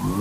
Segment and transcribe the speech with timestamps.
[0.00, 0.12] בוקר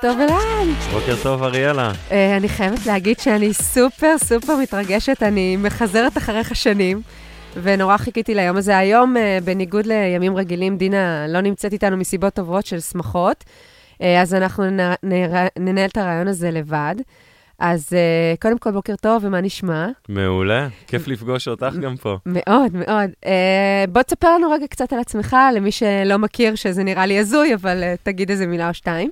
[0.00, 0.68] טוב אלעד.
[0.92, 1.92] בוקר טוב, אריאלה.
[2.08, 7.02] Uh, אני חייבת להגיד שאני סופר סופר מתרגשת, אני מחזרת אחריך שנים,
[7.62, 8.78] ונורא חיכיתי ליום הזה.
[8.78, 13.44] היום, uh, בניגוד לימים רגילים, דינה לא נמצאת איתנו מסיבות טובות של שמחות,
[13.94, 14.64] uh, אז אנחנו
[15.58, 16.94] ננהל את הרעיון הזה לבד.
[17.58, 19.88] אז uh, קודם כל, בוקר טוב, ומה נשמע?
[20.08, 22.16] מעולה, כיף לפגוש אותך גם פה.
[22.26, 23.10] מאוד, מאוד.
[23.24, 23.28] Uh,
[23.88, 27.82] בוא תספר לנו רגע קצת על עצמך, למי שלא מכיר, שזה נראה לי הזוי, אבל
[27.82, 29.10] uh, תגיד איזה מילה או שתיים.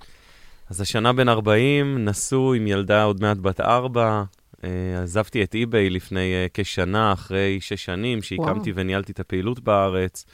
[0.71, 4.25] אז השנה בן 40, נשוי עם ילדה עוד מעט בת 4.
[4.65, 8.83] אה, עזבתי את אי-ביי לפני אה, כשנה, אחרי שש שנים, שהקמתי וואו.
[8.83, 10.25] וניהלתי את הפעילות בארץ.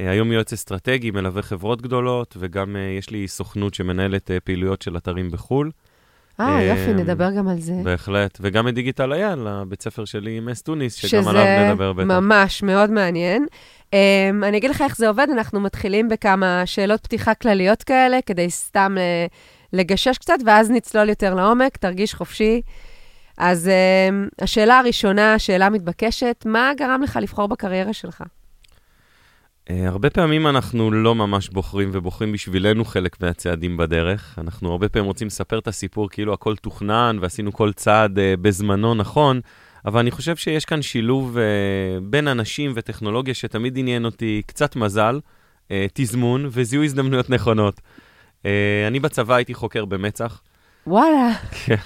[0.00, 5.30] אה, היום יועץ אסטרטגי, מלווה חברות גדולות, וגם יש לי סוכנות שמנהלת פעילויות של אתרים
[5.30, 5.70] בחו"ל.
[6.40, 7.72] אה, יופי, נדבר גם על זה.
[7.82, 8.38] בהחלט.
[8.40, 12.04] וגם את דיגיטל אייל, הבית ספר שלי עם אס טוניס, שגם עליו נדבר בטח.
[12.04, 13.46] שזה ממש מאוד מעניין.
[13.90, 13.94] Um,
[14.42, 18.96] אני אגיד לך איך זה עובד, אנחנו מתחילים בכמה שאלות פתיחה כלליות כאלה, כדי סתם
[18.96, 19.32] uh,
[19.72, 22.62] לגשש קצת, ואז נצלול יותר לעומק, תרגיש חופשי.
[23.38, 28.22] אז uh, השאלה הראשונה, שאלה מתבקשת, מה גרם לך לבחור בקריירה שלך?
[29.68, 34.38] Uh, הרבה פעמים אנחנו לא ממש בוחרים ובוחרים בשבילנו חלק מהצעדים בדרך.
[34.38, 38.94] אנחנו הרבה פעמים רוצים לספר את הסיפור כאילו הכל תוכנן ועשינו כל צעד uh, בזמנו
[38.94, 39.40] נכון,
[39.86, 41.40] אבל אני חושב שיש כאן שילוב uh,
[42.04, 45.20] בין אנשים וטכנולוגיה שתמיד עניין אותי, קצת מזל,
[45.68, 47.80] uh, תזמון וזיהוי הזדמנויות נכונות.
[48.46, 50.42] אה, אני בצבא הייתי חוקר במצח.
[50.86, 51.32] וואלה.
[51.64, 51.76] כן.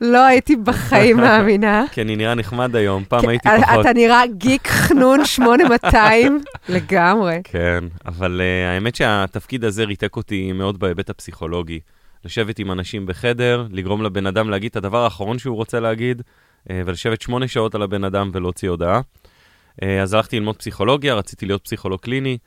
[0.00, 1.84] לא הייתי בחיים מאמינה.
[1.92, 3.80] כי אני נראה נחמד היום, פעם הייתי פחות.
[3.80, 7.40] אתה נראה גיק חנון 8200 לגמרי.
[7.44, 11.80] כן, אבל uh, האמת שהתפקיד הזה ריתק אותי מאוד בהיבט הפסיכולוגי.
[12.24, 16.72] לשבת עם אנשים בחדר, לגרום לבן אדם להגיד את הדבר האחרון שהוא רוצה להגיד, uh,
[16.86, 19.00] ולשבת שמונה שעות על הבן אדם ולהוציא הודעה.
[19.00, 22.38] Uh, אז הלכתי ללמוד פסיכולוגיה, רציתי להיות פסיכולוג קליני.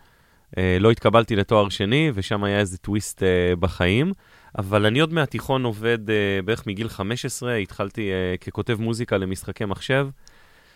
[0.58, 4.14] אה, לא התקבלתי לתואר שני, ושם היה איזה טוויסט אה, בחיים.
[4.58, 6.16] אבל אני עוד מהתיכון עובד אה,
[6.46, 8.10] בערך מגיל 15, התחלתי
[8.42, 10.08] ככותב מוזיקה למשחקי מחשב.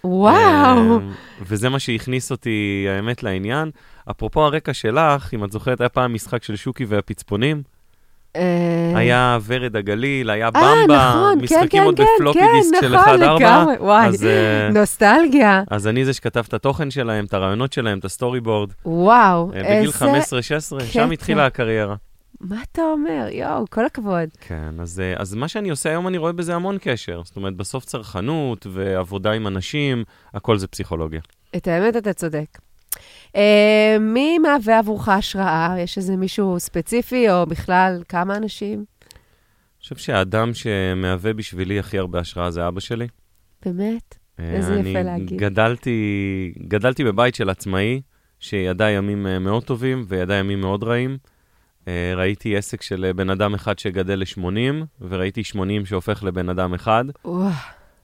[0.04, 1.00] וואו.
[1.42, 3.72] וזה מה שהכניס אותי, האמת, לעניין.
[4.12, 7.64] אפרופו הרקע שלך, אם את זוכרת, היה פעם משחק של שוקי והפצפונים.
[8.96, 12.96] היה ורד הגליל, היה במבה, נכון, כן, משחקים כן, עוד כן, ב floppy disk של
[12.96, 13.00] 1-4.
[13.00, 13.76] נכון,
[14.26, 15.64] אה, נוסטלגיה.
[15.72, 18.70] אז אני זה שכתב את התוכן שלהם, את הרעיונות שלהם, את ה storyboard.
[18.86, 19.80] וואו, איזה...
[19.80, 19.90] בגיל
[20.80, 21.96] 15-16, שם התחילה הקריירה.
[22.44, 23.28] מה אתה אומר?
[23.32, 24.30] יואו, כל הכבוד.
[24.40, 27.22] כן, אז, אז מה שאני עושה היום, אני רואה בזה המון קשר.
[27.24, 31.22] זאת אומרת, בסוף צרכנות ועבודה עם אנשים, הכל זה פסיכולוגיה.
[31.56, 32.60] את האמת, אתה צודק.
[33.32, 33.38] Uh,
[34.00, 35.76] מי מהווה עבורך השראה?
[35.80, 38.86] יש איזה מישהו ספציפי, או בכלל כמה אנשים?
[39.04, 43.08] אני חושב שהאדם שמהווה בשבילי הכי הרבה השראה זה אבא שלי.
[43.66, 44.16] באמת?
[44.38, 45.38] Uh, איזה יפה להגיד.
[45.38, 48.02] גדלתי, גדלתי בבית של עצמאי,
[48.40, 51.18] שידע ימים מאוד טובים וידע ימים מאוד רעים.
[51.84, 57.06] Uh, ראיתי עסק של בן אדם אחד שגדל ל-80, וראיתי 80 שהופך לבן אדם אחד.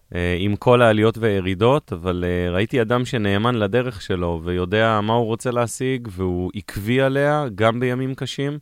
[0.09, 5.51] uh, עם כל העליות והירידות, אבל ראיתי אדם שנאמן לדרך שלו ויודע מה הוא רוצה
[5.51, 8.57] להשיג, והוא עקבי עליה, גם בימים קשים.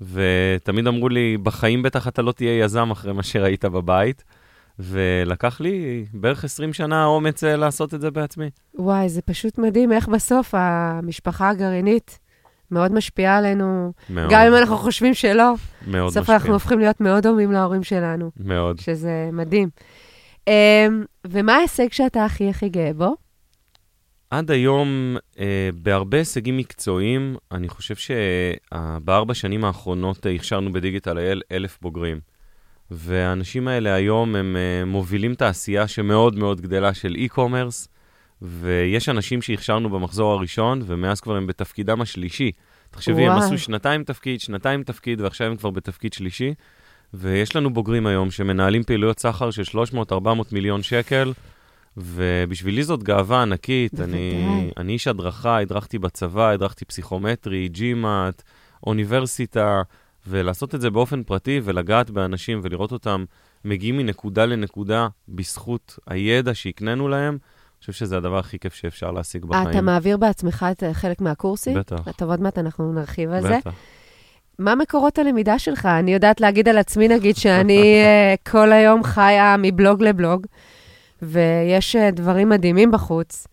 [0.00, 4.24] ותמיד אמרו לי, בחיים בטח אתה לא תהיה יזם אחרי מה שראית בבית.
[4.78, 8.50] ולקח לי בערך 20 שנה אומץ לעשות את זה בעצמי.
[8.74, 12.18] וואי, זה פשוט מדהים איך בסוף המשפחה הגרעינית
[12.72, 13.92] מאוד משפיעה עלינו.
[14.10, 14.30] מאוד.
[14.30, 15.52] גם אם אנחנו חושבים שלא.
[15.86, 16.10] מאוד.
[16.10, 18.30] בסוף אנחנו הופכים להיות מאוד דומים להורים שלנו.
[18.36, 18.80] מאוד.
[18.80, 19.68] שזה מדהים.
[20.40, 20.52] Um,
[21.26, 23.16] ומה ההישג שאתה הכי הכי גאה בו?
[24.30, 25.38] עד היום, uh,
[25.74, 32.20] בהרבה הישגים מקצועיים, אני חושב שבארבע שנים האחרונות uh, הכשרנו בדיגיטל אייל אלף בוגרים.
[32.90, 37.88] והאנשים האלה היום הם uh, מובילים תעשייה שמאוד מאוד גדלה של e-commerce,
[38.42, 42.52] ויש אנשים שהכשרנו במחזור הראשון, ומאז כבר הם בתפקידם השלישי.
[42.90, 43.26] תחשבי.
[43.26, 46.54] הם עשו שנתיים תפקיד, שנתיים תפקיד, ועכשיו הם כבר בתפקיד שלישי.
[47.14, 49.62] ויש לנו בוגרים היום שמנהלים פעילויות סחר של
[50.12, 50.14] 300-400
[50.52, 51.32] מיליון שקל,
[51.96, 54.00] ובשבילי זאת גאווה ענקית.
[54.00, 58.42] אני, אני איש הדרכה, הדרכתי בצבא, הדרכתי פסיכומטרי, ג'ימאט,
[58.86, 59.82] אוניברסיטה,
[60.26, 63.24] ולעשות את זה באופן פרטי ולגעת באנשים ולראות אותם
[63.64, 67.38] מגיעים מנקודה לנקודה בזכות הידע שהקנינו להם,
[67.82, 69.70] חושב שזה הדבר הכי כיף שאפשר להשיג בחיים.
[69.70, 71.74] אתה מעביר בעצמך את חלק מהקורסים?
[71.78, 71.96] בטח.
[72.16, 73.64] טוב, עוד מעט אנחנו נרחיב על בטח.
[73.64, 73.70] זה.
[74.58, 75.86] מה מקורות הלמידה שלך?
[75.86, 80.46] אני יודעת להגיד על עצמי, נגיד, שאני uh, כל היום חיה מבלוג לבלוג,
[81.22, 83.46] ויש uh, דברים מדהימים בחוץ.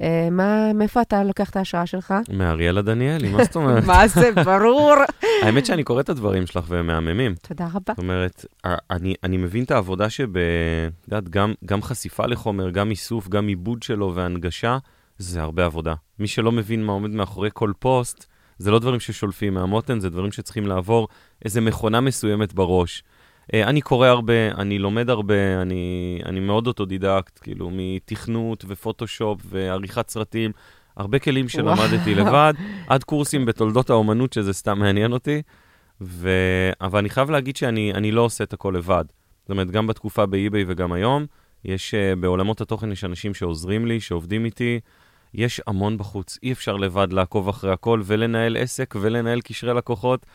[0.00, 2.14] אה, מה, מאיפה אתה לוקח את ההשראה שלך?
[2.30, 3.84] מאריאלה דניאלי, מה זאת אומרת?
[3.90, 4.94] מה זה, ברור.
[5.42, 7.34] האמת שאני קורא את הדברים שלך והם מהממים.
[7.42, 7.80] תודה רבה.
[7.86, 10.36] זאת אומרת, אני, אני מבין את העבודה שב...
[10.36, 14.78] את יודעת, גם, גם חשיפה לחומר, גם איסוף, גם עיבוד שלו והנגשה,
[15.18, 15.94] זה הרבה עבודה.
[16.18, 18.26] מי שלא מבין מה עומד מאחורי כל פוסט,
[18.58, 21.08] זה לא דברים ששולפים מהמותן, זה דברים שצריכים לעבור
[21.44, 23.02] איזה מכונה מסוימת בראש.
[23.54, 30.08] אה, אני קורא הרבה, אני לומד הרבה, אני, אני מאוד אוטודידקט, כאילו, מתכנות ופוטושופ ועריכת
[30.08, 30.52] סרטים,
[30.96, 32.26] הרבה כלים שלמדתי וואו.
[32.26, 32.54] לבד,
[32.88, 35.42] עד קורסים בתולדות האומנות, שזה סתם מעניין אותי.
[36.00, 36.30] ו...
[36.80, 39.04] אבל אני חייב להגיד שאני אני לא עושה את הכל לבד.
[39.42, 41.26] זאת אומרת, גם בתקופה ב eBay וגם היום,
[41.64, 44.80] יש, uh, בעולמות התוכן יש אנשים שעוזרים לי, שעובדים איתי.
[45.34, 50.26] יש המון בחוץ, אי אפשר לבד לעקוב אחרי הכל ולנהל עסק ולנהל קשרי לקוחות.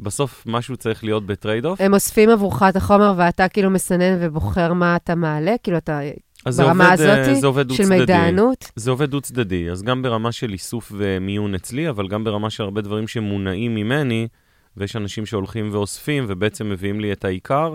[0.00, 1.80] בסוף משהו צריך להיות ב trade-off.
[1.80, 5.54] הם אוספים עבורך את החומר ואתה כאילו מסנן ובוחר מה אתה מעלה?
[5.62, 6.00] כאילו אתה
[6.44, 7.88] אז זה ברמה עובד, אה, הזאתי זה עובד של.
[7.88, 8.70] מידענות?
[8.76, 12.80] זה עובד דו-צדדי, אז גם ברמה של איסוף ומיון אצלי, אבל גם ברמה של הרבה
[12.80, 14.28] דברים שמונעים ממני,
[14.76, 17.74] ויש אנשים שהולכים ואוספים ובעצם מביאים לי את העיקר.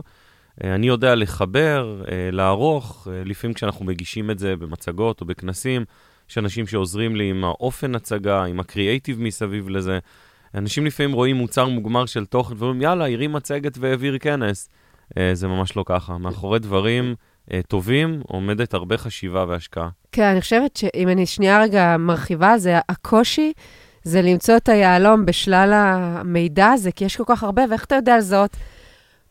[0.63, 5.85] אה, אני יודע לחבר, אה, לערוך, לפעמים כשאנחנו מגישים את זה במצגות או בכנסים,
[6.29, 9.99] יש אנשים שעוזרים לי עם האופן הצגה, עם הקריאייטיב מסביב לזה.
[10.55, 14.69] אנשים לפעמים רואים מוצר מוגמר של תוכן ואומרים, יאללה, הרים מצגת והעביר כנס.
[15.17, 16.17] אה, זה ממש לא ככה.
[16.17, 17.15] מאחורי דברים
[17.53, 19.89] אה, טובים עומדת הרבה חשיבה והשקעה.
[20.11, 23.53] כן, אני חושבת שאם אני שנייה רגע מרחיבה, זה הקושי,
[24.03, 28.17] זה למצוא את היהלום בשלל המידע הזה, כי יש כל כך הרבה, ואיך אתה יודע
[28.17, 28.57] לזהות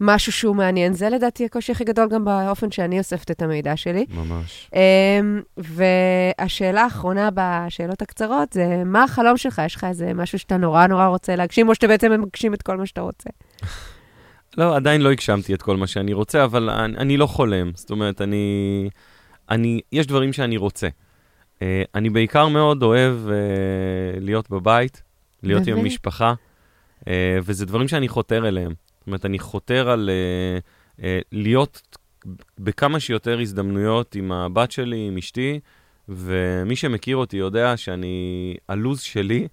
[0.02, 0.92] משהו שהוא מעניין?
[0.92, 4.06] זה לדעתי הקושי הכי גדול גם באופן שאני אוספת את המידע שלי.
[4.14, 4.70] ממש.
[4.74, 9.62] אמ, והשאלה האחרונה בשאלות הקצרות זה, מה החלום שלך?
[9.66, 12.76] יש לך איזה משהו שאתה נורא נורא רוצה להגשים, או שאתה בעצם מגשים את כל
[12.76, 13.30] מה שאתה רוצה?
[14.58, 17.70] לא, עדיין לא הגשמתי את כל מה שאני רוצה, אבל אני, אני לא חולם.
[17.74, 18.88] זאת אומרת, אני,
[19.50, 19.80] אני...
[19.92, 20.88] יש דברים שאני רוצה.
[21.54, 21.62] Uh,
[21.94, 23.30] אני בעיקר מאוד אוהב uh,
[24.20, 25.02] להיות בבית,
[25.42, 25.78] להיות עם?
[25.78, 26.34] המשפחה,
[27.00, 27.04] uh,
[27.42, 28.72] וזה דברים שאני חותר אליהם.
[29.02, 31.02] זאת אומרת, אני חותר על uh, uh,
[31.32, 31.98] להיות
[32.58, 35.60] בכמה שיותר הזדמנויות עם הבת שלי, עם אשתי,
[36.08, 39.48] ומי שמכיר אותי יודע שאני, הלו"ז שלי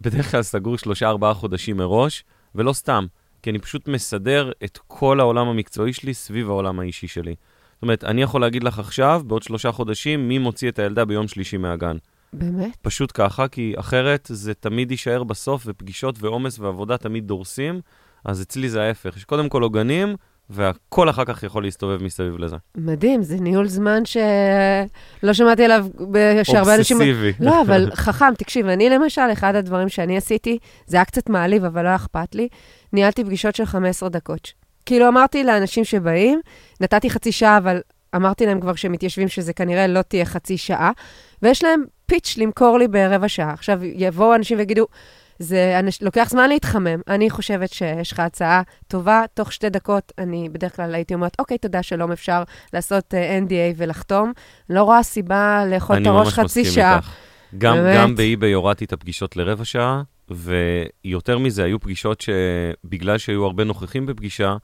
[0.00, 3.06] בדרך כלל סגור שלושה-ארבעה חודשים מראש, ולא סתם.
[3.42, 7.34] כי אני פשוט מסדר את כל העולם המקצועי שלי סביב העולם האישי שלי.
[7.74, 11.28] זאת אומרת, אני יכול להגיד לך עכשיו, בעוד שלושה חודשים, מי מוציא את הילדה ביום
[11.28, 11.96] שלישי מהגן.
[12.32, 12.76] באמת?
[12.82, 17.80] פשוט ככה, כי אחרת זה תמיד יישאר בסוף, ופגישות ועומס ועבודה תמיד דורסים,
[18.24, 19.16] אז אצלי זה ההפך.
[19.16, 20.16] יש קודם כל עוגנים,
[20.50, 22.56] והכל אחר כך יכול להסתובב מסביב לזה.
[22.76, 25.86] מדהים, זה ניהול זמן שלא שמעתי עליו,
[26.42, 26.96] שהרבה אנשים...
[26.96, 27.32] אובססיבי.
[27.40, 31.84] לא, אבל חכם, תקשיב, אני למשל, אחד הדברים שאני עשיתי, זה היה קצת מעליב, אבל
[31.84, 32.48] לא אכפת לי,
[32.92, 34.52] ניהלתי פגישות של 15 דקות.
[34.86, 36.40] כאילו אמרתי לאנשים שבאים,
[36.80, 37.80] נתתי חצי שעה, אבל
[38.16, 40.90] אמרתי להם כבר כשהם מתיישבים שזה כנראה לא תהיה חצי שעה,
[41.42, 43.52] ויש להם פיץ' למכור לי ברבע שעה.
[43.52, 44.86] עכשיו, יבואו אנשים ויגידו,
[45.42, 46.02] זה אנש...
[46.02, 47.00] לוקח זמן להתחמם.
[47.08, 51.58] אני חושבת שיש לך הצעה טובה, תוך שתי דקות אני בדרך כלל הייתי אומרת, אוקיי,
[51.58, 52.42] תודה, שלום, אפשר
[52.72, 54.32] לעשות uh, NDA ולחתום.
[54.70, 56.96] לא רואה סיבה לאכול את אני הראש חצי שעה.
[56.96, 57.10] איתך.
[57.58, 57.96] גם, באמת.
[57.96, 64.06] גם באי-ביי הורדתי את הפגישות לרבע שעה, ויותר מזה, היו פגישות שבגלל שהיו הרבה נוכחים
[64.06, 64.56] בפגישה,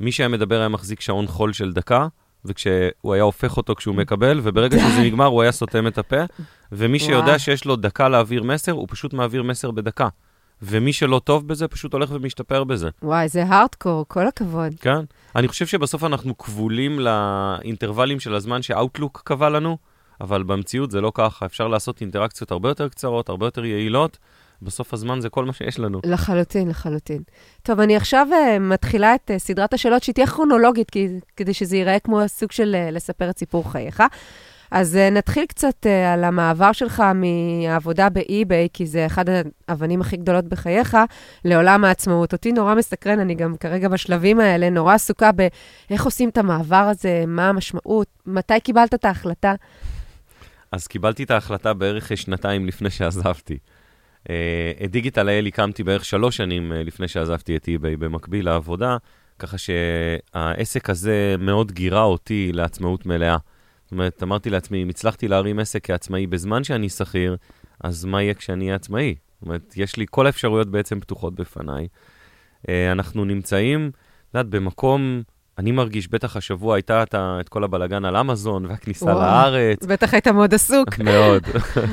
[0.00, 2.06] מי שהיה מדבר היה מחזיק שעון חול של דקה,
[2.44, 6.24] וכשהוא היה הופך אותו כשהוא מקבל, וברגע שזה נגמר הוא היה סותם את הפה,
[6.72, 6.98] ומי.
[7.06, 10.08] שיודע שיש לו דקה להעביר מסר, הוא פשוט מעביר מסר בדקה.
[10.62, 14.72] ומי שלא טוב בזה, פשוט הולך ומשתפר בזה, וואי, זה הארדקור, כל הכבוד.
[14.80, 15.04] כן?
[15.36, 19.76] אני חושב שבסוף אנחנו כבולים לאינטרוולים של הזמן שאוטלוק קבע לנו,
[20.20, 21.46] אבל במציאות זה לא ככה.
[21.46, 24.18] אפשר לעשות אינטראקציות הרבה יותר קצרות, הרבה יותר יעילות.
[24.62, 26.00] בסוף הזמן זה כל מה שיש לנו.
[26.04, 27.22] לחלוטין, לחלוטין.
[27.62, 31.76] טוב, אני עכשיו uh, מתחילה את uh, סדרת השאלות, שהיא תהיה כרונולוגית, כי, כדי שזה
[31.76, 34.02] ייראה כמו סוג של uh, לספר את סיפור חייך.
[34.70, 39.24] אז uh, נתחיל קצת uh, על המעבר שלך מהעבודה באי-ביי, כי זה אחד
[39.68, 40.96] האבנים הכי גדולות בחייך,
[41.44, 42.32] לעולם העצמאות.
[42.32, 47.24] אותי נורא מסקרן, אני גם כרגע בשלבים האלה, נורא עסוקה באיך עושים את המעבר הזה,
[47.26, 49.54] מה המשמעות, מתי קיבלת את ההחלטה.
[50.72, 53.58] אז קיבלתי את ההחלטה בערך שנתיים לפני שעזבתי.
[54.30, 58.96] אה, את דיגיטל אייל הקמתי בערך שלוש שנים אה, לפני שעזבתי את eBay במקביל לעבודה,
[59.38, 63.36] ככה שהעסק הזה מאוד גירה אותי לעצמאות מלאה.
[63.86, 67.36] זאת אומרת, אמרתי לעצמי, אם הצלחתי להרים עסק כעצמאי בזמן שאני שכיר,
[67.84, 69.14] אז מה יהיה כשאני אהיה עצמאי?
[69.34, 71.86] זאת אומרת, יש לי כל האפשרויות בעצם פתוחות בפניי.
[72.68, 73.90] אה, אנחנו נמצאים,
[74.30, 75.22] את יודעת, במקום,
[75.58, 79.20] אני מרגיש, בטח השבוע הייתה את, ה- את כל הבלגן על אמזון והכניסה וואו.
[79.20, 79.84] לארץ.
[79.84, 80.98] בטח היית מאוד עסוק.
[81.04, 81.42] מאוד.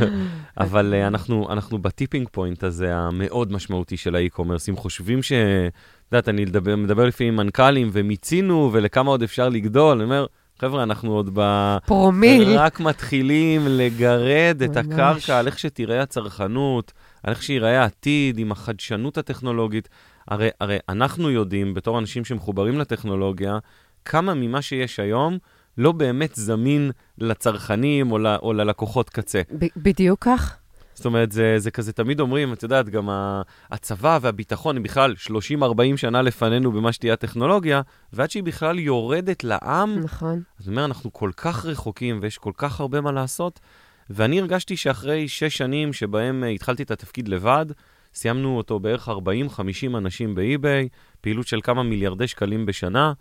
[0.57, 4.70] אבל uh, אנחנו, אנחנו ב tipping point הזה המאוד משמעותי של ה e-commerce.
[4.69, 5.31] אם חושבים ש...
[5.31, 10.25] את יודעת, אני מדבר, מדבר לפעמים עם מנכ"לים ומיצינו ולכמה עוד אפשר לגדול, אני אומר,
[10.63, 11.77] חבר'ה, אנחנו עוד ב...
[11.86, 12.58] פרומיל.
[12.58, 14.77] רק מתחילים לגרד את.
[14.77, 16.91] הקרקע על איך שתיראה הצרכנות,
[17.24, 19.89] על איך שיראה העתיד עם החדשנות הטכנולוגית.
[20.27, 23.58] הרי, הרי אנחנו יודעים, בתור אנשים שמחוברים לטכנולוגיה,
[24.05, 25.38] כמה ממה שיש היום
[25.77, 29.41] לא באמת זמין לצרכנים או, ל, או ללקוחות קצה.
[29.60, 30.58] ב- בדיוק כך.
[30.93, 33.09] זאת אומרת, זה, זה כזה, תמיד אומרים, את יודעת, גם
[33.71, 35.33] הצבא והביטחון הם בכלל 30-40
[35.95, 37.81] שנה לפנינו במה שתהיה הטכנולוגיה,
[38.13, 40.41] ועד שהיא בכלל יורדת לעם, נכון.
[40.59, 43.59] אז אומר, אנחנו כל כך רחוקים ויש כל כך הרבה מה לעשות,
[44.09, 47.65] ואני הרגשתי שאחרי שש שנים שבהם uh, התחלתי את התפקיד לבד,
[48.13, 49.12] סיימנו אותו בערך 40-50
[49.97, 50.89] אנשים באי-ביי,
[51.21, 53.13] פעילות של כמה מיליארדי שקלים בשנה.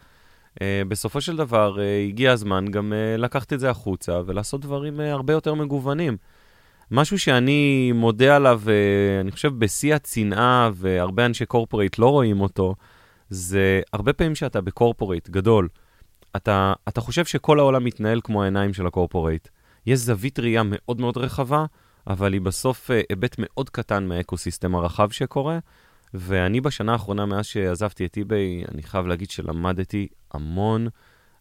[0.55, 5.01] Uh, בסופו של דבר uh, הגיע הזמן גם uh, לקחת את זה החוצה ולעשות דברים
[5.01, 6.17] uh, הרבה יותר מגוונים.
[6.95, 8.69] משהו שאני מודה עליו, uh,
[9.21, 12.75] אני חושב בשיא הצנעה, והרבה אנשי קורפורייט לא רואים אותו,
[13.31, 15.69] זה הרבה פעמים שאתה בקורפורייט גדול,
[16.37, 19.49] אתה, אתה חושב שכל העולם מתנהל כמו העיניים של הקורפורייט.
[19.87, 21.65] יש זווית ראייה מאוד מאוד רחבה,
[22.07, 25.59] אבל היא בסוף אה, היבט מאוד קטן מהאקוסיסטם הרחב שקורה.
[26.15, 30.89] ואני בשנה האחרונה, מאז שעזבתי את eBay, אני חייב להגיד שלמדתי המון.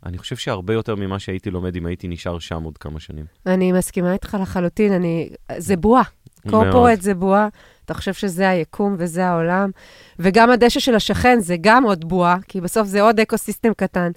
[0.05, 3.25] אני חושב שהרבה יותר ממה שהייתי לומד אם הייתי נשאר שם עוד כמה שנים.
[3.45, 5.29] אני מסכימה איתך לחלוטין, אני...
[5.57, 6.03] זה בועה.
[6.49, 7.47] קורפורט זה בועה,
[7.85, 9.69] אתה חושב שזה היקום וזה העולם.
[10.19, 14.11] וגם הדשא של השכן זה גם עוד בועה, כי בסוף זה עוד אקו-סיסטם קטן.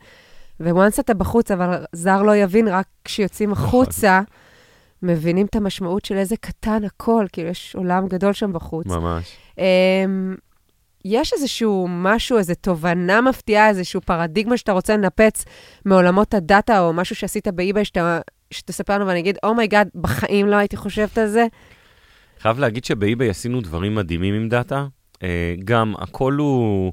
[0.61, 3.65] once אתה בחוץ, אבל זר לא יבין, רק כשיוצאים נכון.
[3.65, 4.21] החוצה,
[5.03, 8.87] מבינים את המשמעות של איזה קטן הכל, כאילו יש עולם גדול שם בחוץ.
[8.87, 9.37] ממש.
[9.59, 10.35] אמ,
[11.05, 15.45] יש איזשהו משהו, איזו תובנה מפתיעה, איזשהו פרדיגמה שאתה רוצה לנפץ
[15.85, 18.21] מעולמות הדאטה, או משהו שעשית באיביי, שאתה,
[18.51, 21.47] שתספר לנו ואני אגיד, oh my god, בחיים לא הייתי חושבת על זה.
[22.41, 24.87] חייב להגיד שבאי-ביי עשינו דברים מדהימים עם דאטה.
[25.23, 26.93] אה, גם הכל הוא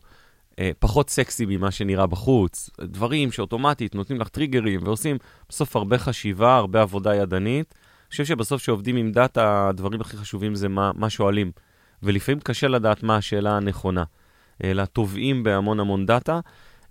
[0.60, 2.70] אה, פחות סקסי ממה שנראה בחוץ.
[2.82, 5.18] דברים שאוטומטית נותנים לך טריגרים ועושים
[5.50, 7.74] בסוף הרבה חשיבה, הרבה עבודה ידנית.
[7.76, 11.52] אני חושב שבסוף כשעובדים עם דאטה, הדברים הכי חשובים זה מה, מה שואלים.
[12.04, 14.04] ולפעמים קשה לדעת מה השאלה הנכונה,
[14.64, 16.40] אלא טובעים בהמון המון דאטה.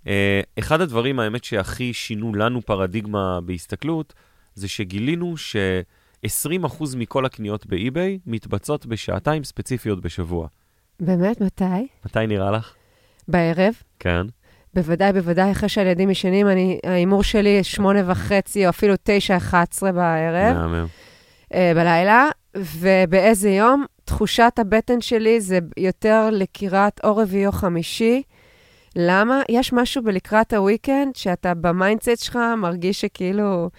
[0.07, 4.13] אה, אחד הדברים, האמת, שהכי שינו לנו פרדיגמה בהסתכלות,
[4.55, 10.47] זה שגילינו ש-20% מכל הקניות באי-ביי מתבצעות בשעתיים ספציפיות בשבוע.
[10.99, 11.41] באמת?
[11.41, 11.87] מתי?
[12.05, 12.73] מתי נראה לך?
[13.27, 13.73] בערב.
[13.99, 14.25] כן.
[14.73, 19.91] בוודאי, בוודאי, אחרי שהילדים ישנים, אני, ההימור שלי שמונה וחצי, או אפילו תשע, אחת עשרה
[19.91, 20.85] בערב, מהמם.
[21.53, 28.23] אה, בלילה, ובאיזה יום, תחושת הבטן שלי זה יותר לקראת או רביעי או חמישי.
[28.95, 29.41] למה?
[29.49, 33.69] יש משהו בלקראת הוויקנד, שאתה ב mindset שלך מרגיש שכאילו,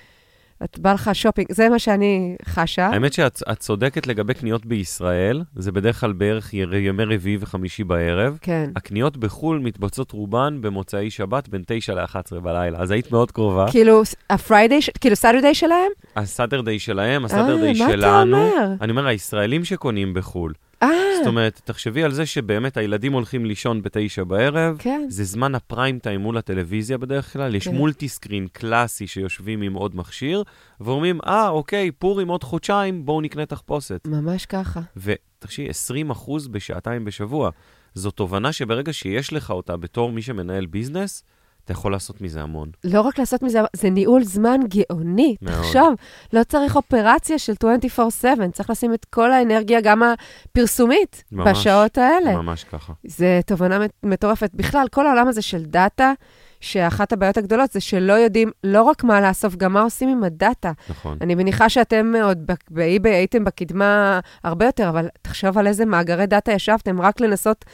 [0.65, 2.87] את בא לך שופינג, זה מה שאני חשה.
[2.87, 8.39] האמת שאת את צודקת לגבי קניות בישראל, זה בדרך כלל בערך ימי רביעי וחמישי בערב.
[8.41, 8.71] כן.
[8.77, 13.67] הקניות בחו"ל מתבצעות רובן במוצאי שבת בין 9 ל-11 בלילה, אז היית מאוד קרובה.
[13.71, 15.91] כאילו, ה Friday, כאילו Saturday שלהם?
[16.17, 18.37] ה Saturday שלהם, אה, ה Saturday מה אתה שלנו.
[18.37, 18.67] אומר?
[18.81, 20.53] אני אומר, הישראלים שקונים בחו"ל.
[20.83, 25.07] אה, זאת אומרת, תחשבי על זה שבאמת הילדים הולכים לישון בתשע בערב, כן.
[25.09, 27.75] זה זמן הפריים טיים מול הטלוויזיה בדרך כלל, יש כן.
[27.75, 30.43] multi screen קלאסי שיושבים עם עוד מכשיר,
[30.81, 34.01] ואומרים, אה, אוקיי, פורים עוד חודשיים, בואו נקנה תחפושת.
[34.07, 34.81] ממש ככה.
[34.97, 37.51] ותחשבי, 20 אחוז בשעתיים בשבוע.
[37.95, 41.25] זו תובנה שברגע שיש לך אותה בתור מי שמנהל ביזנס,
[41.65, 42.71] אתה יכול לעשות מזה המון.
[42.85, 45.37] לא רק לעשות מזה, זה ניהול זמן גאוני.
[45.43, 45.57] מאוד.
[45.57, 45.95] תחשוב,
[46.33, 52.37] לא צריך אופרציה של 24/7, צריך לשים את כל האנרגיה, גם הפרסומית, ממש, בשעות האלה.
[52.37, 52.93] ממש ככה.
[53.07, 54.51] זה תובנה מט- מטורפת.
[54.55, 56.13] בכלל, כל העולם הזה של דאטה,
[56.61, 60.73] שאחת הבעיות הגדולות זה שלא יודעים לא רק מה לאסוף, גם מה עושים עם הדאטה.
[60.89, 61.19] נכון.
[61.21, 66.27] אני מניחה שאתם עוד ב- באי-ביי הייתם בקדמה הרבה יותר, אבל תחשוב על איזה מאגרי
[66.27, 67.65] דאטה ישבתם, רק לנסות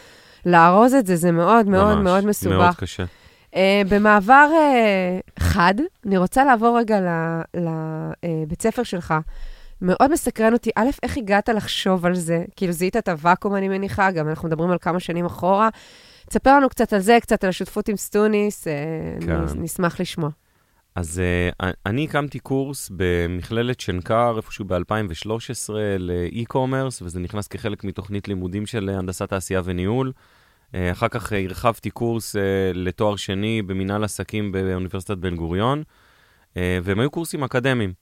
[0.47, 2.55] לארוז את זה, זה מאוד מאוד ממש, מאוד מסובך.
[2.57, 3.05] מאוד קשה.
[3.55, 5.75] Uh, במעבר uh, חד,
[6.07, 7.01] אני רוצה לעבור רגע
[7.55, 9.15] לבית ספר שלך.
[9.83, 12.45] מאוד מסקרן אותי, א', איך הגעת לחשוב על זה?
[12.57, 15.69] כאילו, זיהית את הוואקום, אני מניחה, גם אנחנו מדברים על כמה שנים אחורה.
[16.29, 19.41] תספר לנו קצת על זה, קצת על השותפות עם סטוניס, uh, כן.
[19.57, 20.31] נשמח לשמוע.
[20.95, 21.23] אז
[21.63, 28.67] uh, אני הקמתי קורס במכללת שנקר, איפשהו ב-2013, ל e-commerce, וזה נכנס כחלק מתוכנית לימודים
[28.67, 30.13] של הנדסת תעשייה וניהול.
[30.73, 32.39] Uh, אחר כך uh, הרחבתי קורס uh,
[32.75, 35.83] לתואר שני במנהל עסקים באוניברסיטת בן גוריון,
[36.57, 37.93] והם היו קורסים אקדמיים.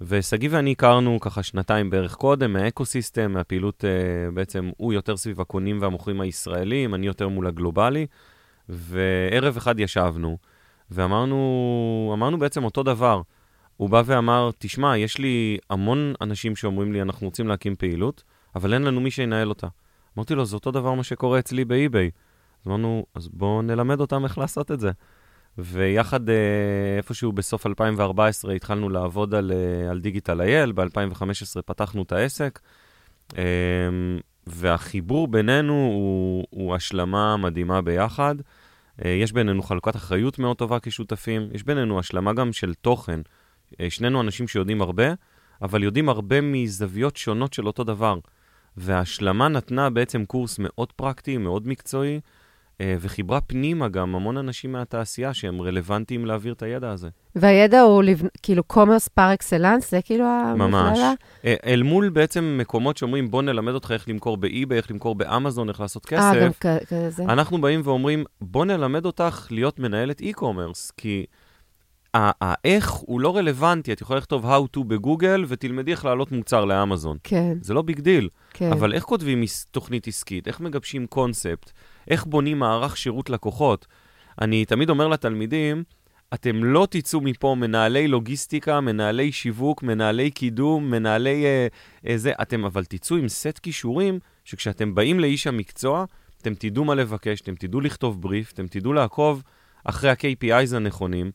[0.00, 3.84] ושגיא ואני הכרנו ככה שנתיים בערך קודם, מהאקוסיסטם, מהפעילות,
[4.34, 8.06] בעצם הוא יותר סביב הקונים והמוכרים הישראלים, אני יותר מול הגלובלי,
[8.68, 10.38] וערב אחד ישבנו.
[10.90, 13.22] ואמרנו אמרנו בעצם אותו דבר.
[13.76, 18.22] הוא בא ואמר, תשמע, יש לי המון אנשים שאומרים לי, אנחנו רוצים להקים פעילות,
[18.54, 19.66] אבל אין לנו מי שינהל אותה.
[20.18, 22.10] אמרתי לו, זה אותו דבר מה שקורה אצלי באי-ביי.
[22.62, 24.90] אז אמרנו, אז בואו נלמד אותם איך לעשות את זה.
[25.58, 26.34] ויחד אה,
[26.96, 32.60] איפשהו בסוף 2014 התחלנו לעבוד על, אה, על דיגיטל אייל, ב-2015 פתחנו את העסק,
[33.38, 33.42] אה,
[34.46, 38.34] והחיבור בינינו הוא, הוא השלמה מדהימה ביחד.
[39.04, 43.20] יש בינינו חלוקת אחריות מאוד טובה כשותפים, יש בינינו השלמה גם של תוכן.
[43.88, 45.04] שנינו אנשים שיודעים הרבה,
[45.62, 48.18] אבל יודעים הרבה מזוויות שונות של אותו דבר.
[48.76, 52.20] וההשלמה נתנה בעצם קורס מאוד פרקטי, מאוד מקצועי,
[52.80, 57.08] אה, וחיברה פנימה גם המון אנשים מהתעשייה שהם רלוונטיים להעביר את הידע הזה.
[57.36, 58.26] והידע הוא לבנ...
[58.42, 60.68] כאילו commerce par excellence, זה כאילו המכללה?
[60.68, 60.98] ממש.
[61.44, 65.68] אה, אל מול בעצם מקומות שאומרים, בוא נלמד אותך איך למכור באי-ביי, איך למכור באמזון,
[65.68, 66.34] איך לעשות כסף.
[66.34, 66.50] אה, גם
[66.86, 67.24] כזה.
[67.24, 71.26] אנחנו באים ואומרים, בוא נלמד אותך להיות מנהלת e-commerce, כי...
[72.14, 77.16] האיך הוא לא רלוונטי, את יכולה לכתוב How to בגוגל ותלמדי איך להעלות מוצר לאמזון.
[77.24, 77.58] כן.
[77.60, 78.28] זה לא big deal.
[78.54, 78.72] כן.
[78.72, 80.48] אבל איך כותבים תוכנית עסקית?
[80.48, 81.70] איך מגבשים קונספט?
[82.08, 83.86] איך בונים מערך שירות לקוחות?
[84.40, 85.82] אני תמיד אומר לתלמידים,
[86.34, 91.66] אתם לא תצאו מפה מנהלי לוגיסטיקה, מנהלי שיווק, מנהלי קידום, מנהלי אה,
[92.08, 96.04] אה, זה, אתם אבל תצאו עם סט כישורים, שכשאתם באים לאיש המקצוע,
[96.42, 99.42] אתם תדעו מה לבקש, אתם תדעו לכתוב בריף, אתם תדעו לעקוב
[99.84, 101.30] אחרי ה-KPIs הנכונים.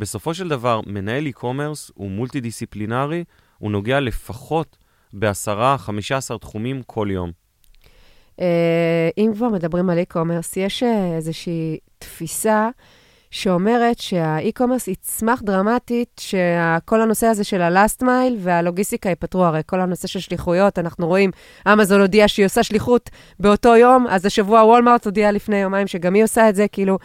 [0.00, 3.24] בסופו של דבר, מנהל e-commerce הוא מולטי דיסציפלינרי,
[3.58, 4.76] הוא נוגע לפחות
[5.12, 7.30] בעשרה, חמישה עשר תחומים כל יום.
[8.40, 12.68] אה, אם כבר מדברים על e-commerce, יש אה, איזושהי תפיסה
[13.30, 19.44] שאומרת שה-e-commerce יצמח דרמטית, שכל הנושא הזה של ה-last mile והלוגיסטיקה ייפתרו.
[19.44, 21.30] הרי כל הנושא של שליחויות, אנחנו רואים,
[21.72, 26.24] אמזון הודיעה שהיא עושה שליחות באותו יום, אז השבוע וולמארט הודיעה לפני יומיים שגם היא
[26.24, 26.98] עושה את זה, כאילו,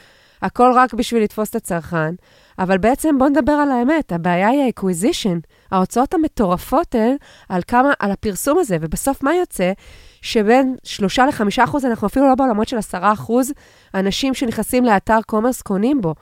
[0.45, 2.15] הכל רק בשביל לתפוס את הצרכן.
[2.59, 5.39] אבל בעצם בואו נדבר על האמת, הבעיה היא ה-acquisition.
[5.71, 7.15] ההוצאות המטורפות הן
[7.49, 9.71] על כמה, על הפרסום הזה, ובסוף מה יוצא?
[10.21, 13.51] שבין 3 ל-5 אחוז, אנחנו אפילו לא בעולמות של 10 אחוז,
[13.93, 16.15] אנשים שנכנסים לאתר קומרס קונים בו.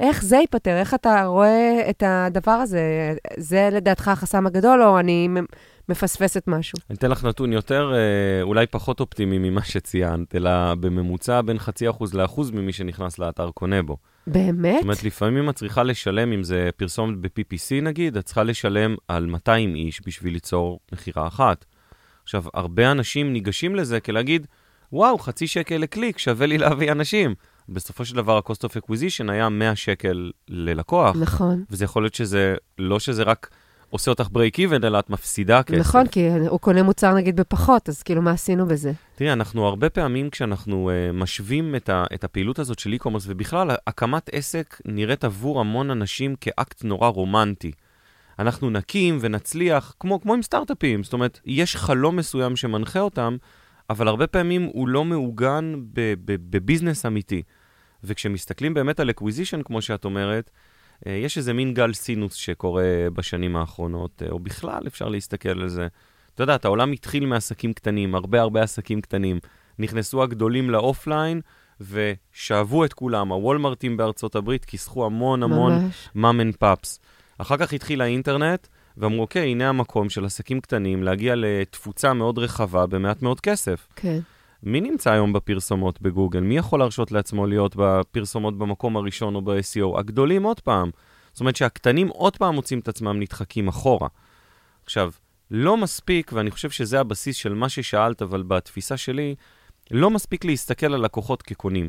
[0.00, 0.76] איך זה ייפתר?
[0.76, 3.14] איך אתה רואה את הדבר הזה?
[3.36, 5.28] זה לדעתך החסם הגדול, או אני
[5.88, 6.78] מפספסת משהו?
[6.90, 11.90] אני אתן לך נתון יותר, אה, אולי פחות אופטימי ממה שציינת, אלא בממוצע בין חצי
[11.90, 13.96] אחוז לאחוז ממי שנכנס לאתר קונה בו.
[14.26, 14.74] באמת?
[14.74, 19.26] זאת אומרת, לפעמים את צריכה לשלם, אם זה פרסומת ב-PPC נגיד, את צריכה לשלם על
[19.26, 21.64] 200 איש בשביל ליצור מכירה אחת.
[22.22, 24.46] עכשיו, הרבה אנשים ניגשים לזה כלהגיד,
[24.92, 27.34] וואו, חצי שקל לקליק, שווה לי להביא אנשים.
[27.68, 31.16] בסופו של דבר, ה-cost of acquisition היה 100 שקל ללקוח.
[31.16, 31.64] נכון.
[31.70, 33.50] וזה יכול להיות שזה, לא שזה רק
[33.90, 35.78] עושה אותך break even, אלא את מפסידה כסף.
[35.78, 38.92] נכון, כי הוא קונה מוצר נגיד בפחות, אז כאילו, מה עשינו בזה?
[39.14, 43.70] תראי, אנחנו הרבה פעמים כשאנחנו uh, משווים את, ה, את הפעילות הזאת של e-commerce, ובכלל,
[43.86, 47.72] הקמת עסק נראית עבור המון אנשים כאקט נורא רומנטי.
[48.38, 53.36] אנחנו נקים ונצליח, כמו, כמו עם סטארט-אפים, זאת אומרת, יש חלום מסוים שמנחה אותם,
[53.90, 55.74] אבל הרבה פעמים הוא לא מעוגן
[56.50, 57.42] ב business אמיתי.
[58.04, 60.50] וכשמסתכלים באמת על acquisition, כמו שאת אומרת,
[61.06, 62.84] יש איזה מין גל סינוס שקורה
[63.14, 65.86] בשנים האחרונות, אה, או בכלל אפשר להסתכל על זה.
[66.34, 69.38] אתה יודע, העולם התחיל מעסקים קטנים, הרבה הרבה עסקים קטנים.
[69.78, 71.40] נכנסו הגדולים ל offline
[71.80, 73.32] ושאבו את כולם.
[73.32, 75.72] הוולמרטים בארצות הברית כיסחו המון המון
[76.14, 77.00] mom and pops.
[77.38, 82.86] אחר כך התחיל האינטרנט, ואמרו, אוקיי, הנה המקום של עסקים קטנים להגיע לתפוצה מאוד רחבה
[82.86, 83.86] במעט מאוד כסף.
[83.96, 84.18] כן.
[84.62, 86.40] מי נמצא היום בפרסומות בגוגל?
[86.40, 89.98] מי יכול להרשות לעצמו להיות בפרסומות במקום הראשון או ב-SEO?
[89.98, 90.90] הגדולים עוד פעם.
[91.32, 94.08] זאת אומרת שהקטנים עוד פעם מוצאים את עצמם נדחקים אחורה.
[94.84, 95.12] עכשיו,
[95.50, 99.34] לא מספיק, ואני חושב שזה הבסיס של מה ששאלת, אבל בתפיסה שלי,
[99.90, 101.88] לא מספיק להסתכל על לקוחות כקונים.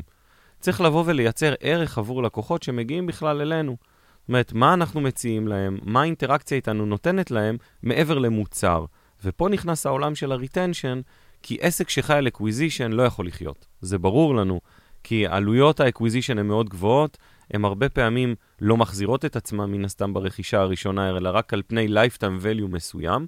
[0.60, 3.76] צריך לבוא ולייצר ערך עבור לקוחות שמגיעים בכלל אלינו.
[4.20, 8.84] זאת אומרת, מה אנחנו מציעים להם, מה האינטראקציה איתנו נותנת להם מעבר למוצר.
[9.24, 11.00] ופה נכנס העולם של ה retention,
[11.42, 13.66] כי עסק שחי על acquisition לא יכול לחיות.
[13.80, 14.60] זה ברור לנו,
[15.04, 17.18] כי עלויות ה acquisition הן מאוד גבוהות,
[17.50, 21.86] הן הרבה פעמים לא מחזירות את עצמן מן הסתם ברכישה הראשונה, אלא רק על פני
[21.86, 23.26] lifetime value מסוים.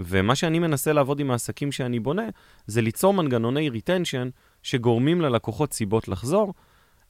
[0.00, 2.26] ומה שאני מנסה לעבוד עם העסקים שאני בונה,
[2.66, 4.28] זה ליצור מנגנוני retention
[4.62, 6.54] שגורמים ללקוחות סיבות לחזור,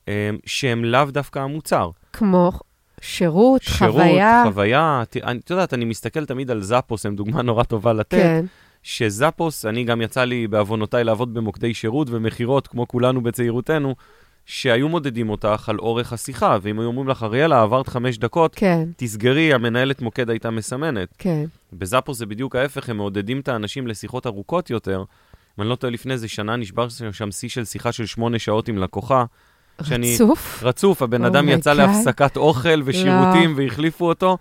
[0.08, 1.90] אה, שהם לאו דווקא המוצר.
[2.12, 2.52] כמו
[3.00, 4.40] שירות, שירות חוויה.
[4.42, 5.02] שירות, חוויה.
[5.40, 8.16] את יודעת, אני מסתכל תמיד על זאפוס, הם דוגמה נורא טובה לתת.
[8.16, 8.44] כן.
[8.86, 13.94] שזאפוס, אני גם יצא לי בעוונותיי לעבוד במוקדי שירות ומכירות, כמו כולנו בצעירותנו,
[14.44, 18.88] שהיו מודדים אותך על אורך השיחה, ואם היו אומרים לך, אריאלה, עברת חמש דקות, כן.
[18.96, 21.08] תסגרי, המנהלת מוקד הייתה מסמנת.
[21.18, 21.44] כן.
[21.72, 24.98] בזאפוס זה בדיוק ההפך, הם מעודדים את האנשים לשיחות ארוכות יותר.
[25.58, 28.68] אם אני לא טועה, לפני איזה שנה נשבר שם שיא של שיחה של שמונה שעות
[28.68, 29.24] עם לקוחה.
[29.82, 30.62] שאני, רצוף?
[30.62, 31.74] רצוף, הבן oh אדם יצא God.
[31.74, 33.62] להפסקת אוכל ושירותים לא.
[33.62, 34.38] והחליפו אותו.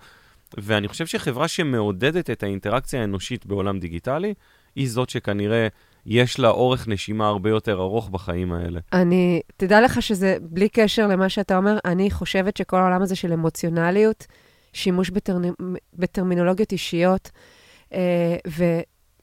[0.54, 4.34] ואני חושב שחברה שמעודדת את האינטראקציה האנושית בעולם דיגיטלי,
[4.76, 5.68] היא זאת שכנראה
[6.06, 8.80] יש לה אורך נשימה הרבה יותר ארוך בחיים האלה.
[8.92, 13.32] אני, תדע לך שזה, בלי קשר למה שאתה אומר, אני חושבת שכל העולם הזה של
[13.32, 14.26] אמוציונליות,
[14.72, 15.42] שימוש בטרנ...
[15.94, 17.30] בטרמינולוגיות אישיות,
[17.92, 18.36] אה,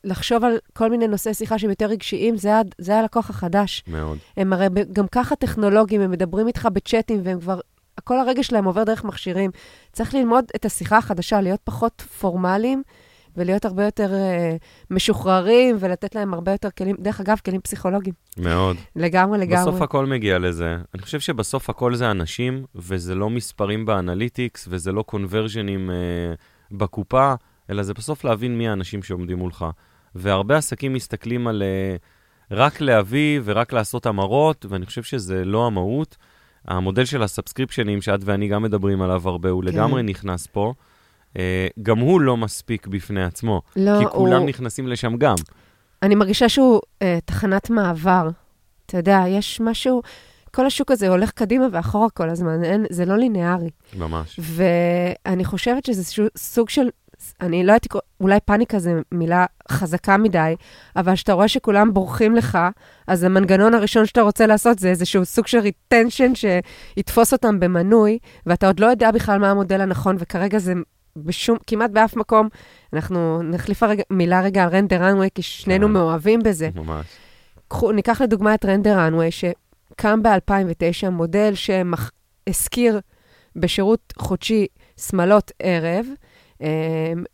[0.04, 3.84] ולחשוב על כל מיני נושאי שיחה שהם יותר רגשיים, זה, זה הלקוח החדש.
[3.88, 4.18] מאוד.
[4.38, 7.60] הם הרי גם ככה טכנולוגיים, הם מדברים איתך בצ'אטים, והם כבר,
[8.04, 9.52] כל הרגש שלהם עובר דרך מכשירים.
[9.92, 12.84] צריך ללמוד את השיחה החדשה, להיות פחות פורמליים.
[13.38, 18.14] ולהיות הרבה יותר uh, משוחררים, ולתת להם הרבה יותר כלים, דרך אגב, כלים פסיכולוגיים.
[18.38, 18.78] מאוד.
[18.96, 19.72] לגמרי, לגמרי.
[19.72, 20.78] בסוף הכל מגיע לזה.
[20.94, 25.94] אני חושב שבסוף הכל זה אנשים, וזה לא מספרים באנליטיקס, וזה לא קונברז'נים uh,
[26.72, 27.34] בקופה,
[27.70, 29.66] אלא זה בסוף להבין מי האנשים שעומדים מולך.
[30.16, 36.18] והרבה עסקים מסתכלים על uh, רק להביא ורק לעשות המרות, ואני חושב שזה לא המהות.
[36.68, 39.68] המודל של הסאבסקריפשנים, שאת ואני גם מדברים עליו הרבה, הוא כן.
[39.68, 40.74] לגמרי נכנס פה.
[41.34, 41.36] Uh,
[41.82, 43.62] גם הוא לא מספיק בפני עצמו.
[43.76, 44.50] לא, כי כולם הוא...
[44.50, 45.36] נכנסים לשם גם.
[46.04, 48.30] אני מרגישה שהוא uh, תחנת מעבר.
[48.86, 50.02] אתה יודע, יש משהו,
[50.52, 53.70] כל השוק הזה הולך קדימה ואחורה כל הזמן, אין, זה לא ליניארי.
[53.98, 54.40] ממש.
[54.40, 56.04] ואני חושבת שזה
[56.38, 56.90] סוג של,
[57.42, 57.90] אני לא הייתי,
[58.22, 60.56] אולי פאניקה זה מילה חזקה מדי,
[60.96, 62.58] אבל כשאתה רואה שכולם בורחים לך,
[63.08, 68.68] אז המנגנון הראשון שאתה רוצה לעשות זה איזשהו סוג של retention שיתפוס אותם במנוי, ואתה
[68.68, 70.74] עוד לא יודע בכלל מה המודל הנכון, וכרגע זה
[71.18, 72.50] בשום, כמעט באף מקום.
[72.94, 75.88] אנחנו נחליף הרג, מילה רגע על רנדר אנווי, כי שנינו.
[75.88, 76.70] מאוהבים בזה.
[76.76, 77.06] ממש.
[77.68, 83.00] קחו, ניקח לדוגמה את רנדר אנווי, שקם ב-2009, מודל שהזכיר
[83.56, 84.68] בשירות חודשי
[85.00, 86.06] שמלות ערב,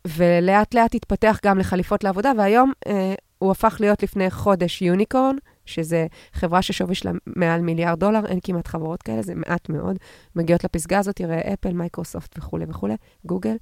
[0.08, 6.08] ולאט לאט התפתח גם לחליפות לעבודה, והיום אה, הוא הפך להיות לפני חודש יוניקורן, שזה
[6.34, 9.98] חברה ששווי שלה מעל מיליארד דולר, אין כמעט חברות כאלה, זה מעט מאוד.
[10.36, 12.94] מגיעות לפסגה הזאת, תראה אפל, מייקרוסופט וכולי וכולי,
[13.26, 13.56] גוגל.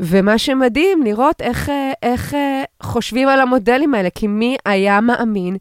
[0.00, 5.56] ומה שמדהים, לראות איך, אה, איך אה, חושבים על המודלים האלה, כי מי היה מאמין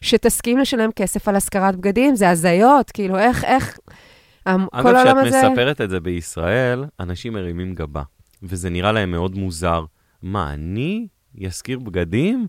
[0.00, 2.16] שתסכים לשלם כסף על השכרת בגדים?
[2.16, 3.78] זה הזיות, כאילו, איך, איך...
[4.46, 4.62] הזה...
[4.72, 8.02] אגב, כשאת מספרת את זה בישראל, אנשים מרימים גבה,
[8.42, 9.84] וזה נראה להם מאוד מוזר.
[10.22, 11.06] מה, אני
[11.48, 12.46] אשכיר בגדים?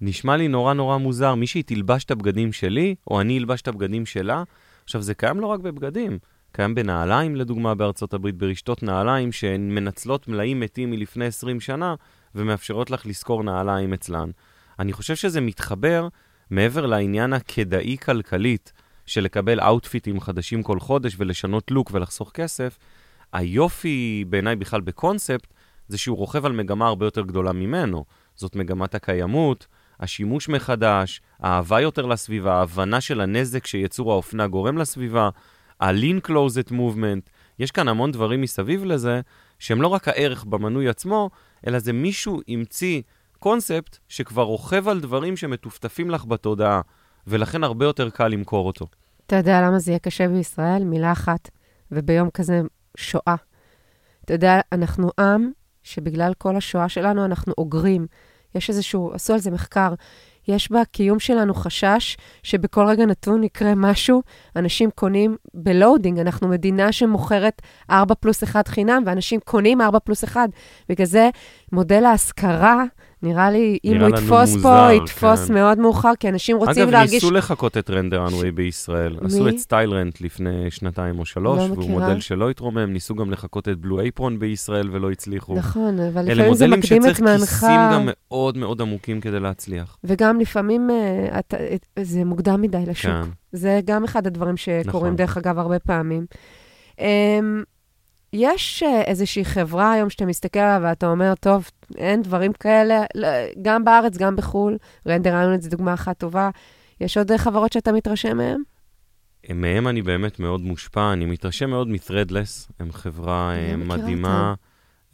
[0.00, 1.34] נשמע לי נורא נורא מוזר.
[1.34, 4.42] מישהי תלבש את הבגדים שלי, או אני אלבש את הבגדים שלה.
[4.84, 6.18] עכשיו, זה קיים לא רק בבגדים,
[6.52, 11.94] קיים בנעליים, לדוגמה, בארצות הברית, ברשתות נעליים שהן מנצלות מלאים מתים מלפני 20 שנה,
[12.34, 14.30] ומאפשרות לך לשכור נעליים אצלן.
[14.78, 16.08] אני חושב שזה מתחבר
[16.50, 18.72] מעבר לעניין הכדאי כלכלית
[19.06, 22.78] של לקבל אאוטפיטים חדשים כל חודש ולשנות לוק ולחסוך כסף.
[23.32, 25.54] היופי בעיניי בכלל בקונספט,
[25.88, 28.04] זה שהוא רוכב על מגמה הרבה יותר גדולה ממנו.
[28.34, 29.66] זאת מגמת הקיימות,
[30.00, 35.28] השימוש מחדש, האהבה יותר לסביבה, ההבנה של הנזק שיצור האופנה גורם לסביבה,
[35.80, 39.20] ה-lean closet movement, יש כאן המון דברים מסביב לזה,
[39.58, 41.30] שהם לא רק הערך במנוי עצמו,
[41.66, 43.02] אלא זה מישהו המציא
[43.38, 46.80] קונספט שכבר רוכב על דברים שמטופטפים לך בתודעה,
[47.26, 48.86] ולכן הרבה יותר קל למכור אותו.
[49.26, 50.84] אתה יודע למה זה יהיה קשה בישראל?
[50.84, 51.50] מילה אחת,
[51.92, 52.60] וביום כזה
[52.96, 53.34] שואה.
[54.24, 55.50] אתה יודע, אנחנו עם
[55.82, 58.06] שבגלל כל השואה שלנו אנחנו אוגרים.
[58.54, 59.94] יש איזשהו, עשו על זה מחקר,
[60.48, 64.22] יש בקיום שלנו חשש שבכל רגע נתון יקרה משהו,
[64.56, 70.50] אנשים קונים בלואודינג, אנחנו מדינה שמוכרת 4 פלוס 1 חינם, ואנשים קונים 4 פלוס 1.
[70.88, 71.30] בגלל זה
[71.72, 72.84] מודל ההשכרה
[73.22, 75.54] נראה לי, אם הוא יתפוס מוזר, פה, יתפוס כן.
[75.54, 77.14] מאוד מאוחר, כי אנשים רוצים אגב, להרגיש...
[77.14, 79.16] אגב, ניסו לחקות את רנדר אנווי בישראל.
[79.20, 79.26] מי?
[79.26, 82.08] עשו את סטייל רנט לפני שנתיים או שלוש, לא והוא מכירה.
[82.08, 82.92] מודל שלא התרומם.
[82.92, 85.54] ניסו גם לחקות את בלו אייפרון בישראל ולא הצליחו.
[85.54, 87.24] נכון, אבל לפעמים זה מקדים את זמנך.
[87.24, 89.98] אלה מודלים שצריך כיסים גם מאוד מאוד עמוקים כדי להצליח.
[90.04, 93.10] וגם לפעמים uh, את, את, זה מוקדם מדי לשוק.
[93.10, 93.30] כן.
[93.52, 95.16] זה גם אחד הדברים שקורים, נכון.
[95.16, 96.26] דרך אגב, הרבה פעמים.
[96.96, 97.02] Um,
[98.32, 103.28] יש אה, איזושהי חברה היום שאתה מסתכל עליה ואתה אומר, טוב, אין דברים כאלה, לא,
[103.62, 104.78] גם בארץ, גם בחו"ל.
[105.06, 106.50] רנדר איילונד זו דוגמה אחת טובה.
[107.00, 108.62] יש עוד חברות שאתה מתרשם מהן?
[109.54, 114.54] מהם אני באמת מאוד מושפע, אני מתרשם מאוד מ-Threadless, הם חברה אה, מדהימה,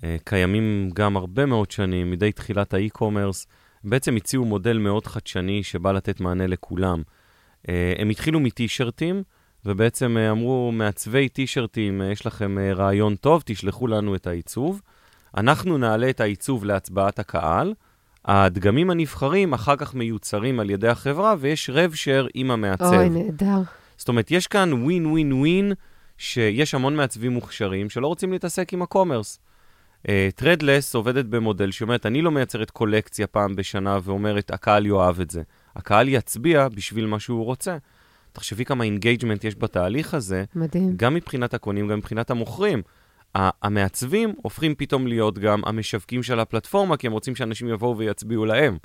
[0.05, 3.47] אה, קיימים גם הרבה מאוד שנים, מדי תחילת האי-קומרס.
[3.85, 7.03] בעצם הציעו מודל מאוד חדשני שבא לתת מענה לכולם.
[7.99, 9.23] הם התחילו מטי-שירטים,
[9.67, 14.83] ובעצם אה, אמרו, מעצבי טישרטים, אה, יש לכם אה, רעיון טוב, תשלחו לנו את העיצוב.
[15.37, 17.75] אנחנו נעלה את העיצוב להצבעת הקהל.
[18.25, 22.85] הדגמים הנבחרים אחר כך מיוצרים על ידי החברה, ויש rev share עם המעצב.
[22.85, 23.63] אוי, נהדר.
[23.97, 25.73] זאת אומרת, יש כאן ווין ווין ווין,
[26.19, 29.39] שיש המון מעצבים מוכשרים שלא רוצים להתעסק עם ה commerce.
[30.35, 35.31] Threadless uh, עובדת במודל שאומרת, אני לא מייצרת קולקציה פעם בשנה ואומרת, הקהל יאהב את
[35.31, 35.43] זה.
[35.77, 37.77] הקהל יצביע בשביל מה שהוא רוצה.
[38.37, 40.45] תחשבי כמה engagement יש בתהליך הזה.
[40.55, 40.93] מדהים.
[40.97, 42.83] גם מבחינת הקונים, גם מבחינת המוכרים.
[43.35, 48.79] המעצבים הופכים פתאום להיות גם המשווקים של הפלטפורמה, כי הם רוצים שאנשים יבואו ויצביעו להם.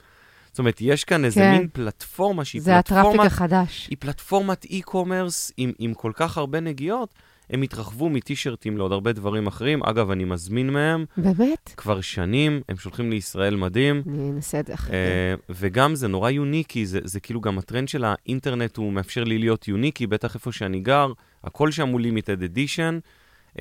[0.52, 1.52] זאת אומרת, יש כאן איזה כן.
[1.52, 3.88] מין פלטפורמה שהיא זה הטראפיק פלטפורמת, החדש.
[3.90, 7.14] היא פלטפורמת e-commerce עם, עם כל כך הרבה נגיעות,
[7.52, 9.84] הם התרחבו מטישרטים לעוד הרבה דברים אחרים.
[9.84, 11.74] אגב, אני מזמין מהם באמת?
[11.78, 14.04] כבר שנים, הם שולחים לישראל מדהים.
[14.08, 14.96] אני אנסה את זה אחרי.
[14.96, 19.38] אה, וגם זה נורא יוניקי, זה, זה כאילו גם הטרנד של האינטרנט, הוא מאפשר לי
[19.38, 21.12] להיות יוניקי, בטח איפה שאני גר,
[21.44, 23.00] הכל שם הוא לימיטד אדישן.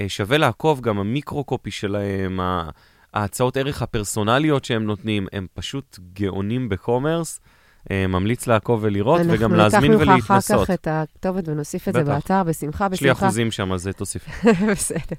[0.09, 2.40] שווה לעקוב, גם המיקרו-קופי שלהם,
[3.14, 7.40] ההצעות ערך הפרסונליות שהם נותנים, הם פשוט גאונים בקומרס.
[7.90, 10.66] אה, ממליץ לעקוב ולראות, וגם להזמין אנחנו ניקח ממך אחר ולהתנסות.
[10.66, 12.05] כך את הכתובת ונוסיף את זה.
[12.05, 13.27] באתר, בשמחה, יש לי בשמחה.
[13.27, 14.45] אחוזים שם, אז זה תוסיף.
[14.71, 15.16] בסדר.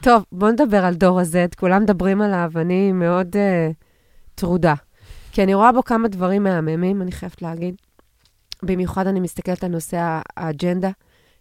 [0.00, 3.74] טוב, בואו נדבר על דור ה-Z, כולם מדברים עליו, אני מאוד uh,
[4.34, 4.74] טרודה.
[5.32, 7.74] כי אני רואה בו כמה דברים מהממים, אני חייבת להגיד.
[8.62, 10.90] במיוחד אני מסתכלת על נושא האג'נדה,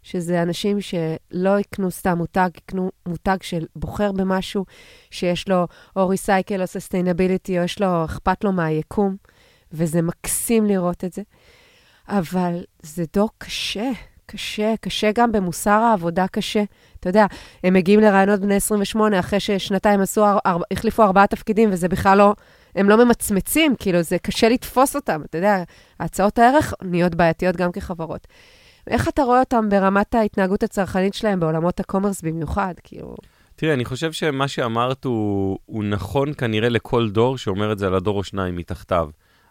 [0.04, 4.66] שזה אנשים שלא יקנו סתם מותג, יקנו מותג שבוחר במשהו
[5.12, 9.16] שיש לו או recycle או sustainability, או יש לו, אכפת לו מהיקום,
[9.74, 11.22] וזה מקסים לראות את זה.
[12.08, 13.92] אבל זה דור קשה,
[14.26, 16.64] קשה, קשה גם במוסר העבודה קשה.
[17.00, 17.26] אתה יודע,
[17.64, 22.18] הם מגיעים לראיונות בני 28 אחרי ששנתיים עשו, אר, אר, החליפו ארבעה תפקידים, וזה בכלל
[22.18, 22.34] לא,
[22.76, 25.22] הם לא ממצמצים, כאילו, זה קשה לתפוס אותם.
[25.26, 25.64] אתה יודע,
[26.00, 28.28] הצעות הערך נהיות בעייתיות גם כחברות.
[28.88, 32.74] איך אתה רואה אותם ברמת ההתנהגות הצרכנית שלהם בעולמות הקומרס במיוחד?
[32.84, 33.16] כאילו,
[33.56, 37.96] תראי, אני חושב שמה שאמרת הוא, הוא נכון כנראה לכל דור שאומר את זה על
[37.96, 39.10] הדור או שניים מתחתיו.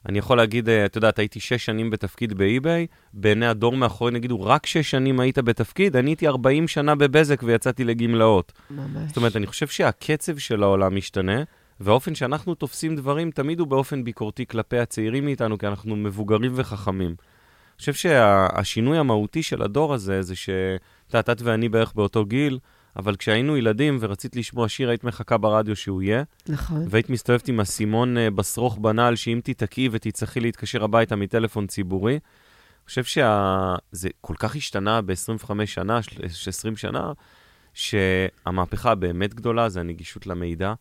[0.09, 4.43] אני יכול להגיד, אה, את יודעת, הייתי שש שנים בתפקיד באי-ביי, בעיני הדור מאחורי נגידו,
[4.43, 8.53] רק שש שנים היית בתפקיד, אני הייתי 40 שנה בבזק ויצאתי לגמלאות.
[8.71, 9.09] ממש.
[9.09, 11.43] זאת אומרת, אני חושב שהקצב של העולם משתנה,
[11.81, 17.11] והאופן שאנחנו תופסים דברים תמיד הוא באופן ביקורתי כלפי הצעירים מאיתנו, כי אנחנו מבוגרים וחכמים.
[17.11, 22.59] אני חושב שהשינוי המהותי של הדור הזה, זה שאת ואני בערך באותו גיל,
[22.97, 26.87] אבל כשהיינו ילדים ורצית לשמוע שיר, היית מחכה ברדיו שהוא יהיה, נכון.
[26.91, 32.13] והיית מסתובבת עם אסימון אה, בשרוך בנעל, שאם תיתקעי ותצטרכי להתקשר הביתה מטלפון ציבורי.
[32.13, 32.21] אני
[32.87, 37.13] חושב שזה כל כך השתנה ב-25 שנה, של- 20 שנה,
[37.75, 40.75] שהמהפכה הבאמת גדולה זה הנגישות למידע,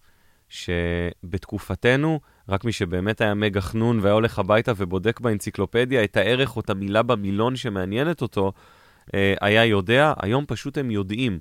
[0.50, 2.20] שבתקופתנו,
[2.50, 6.70] רק מי שבאמת היה מגה חנון והיה הולך הביתה ובודק באנציקלופדיה את הערך או את
[6.70, 8.52] המילה במילון שמעניינת אותו,
[9.14, 11.40] אה, היה יודע, היום פשוט הם יודעים.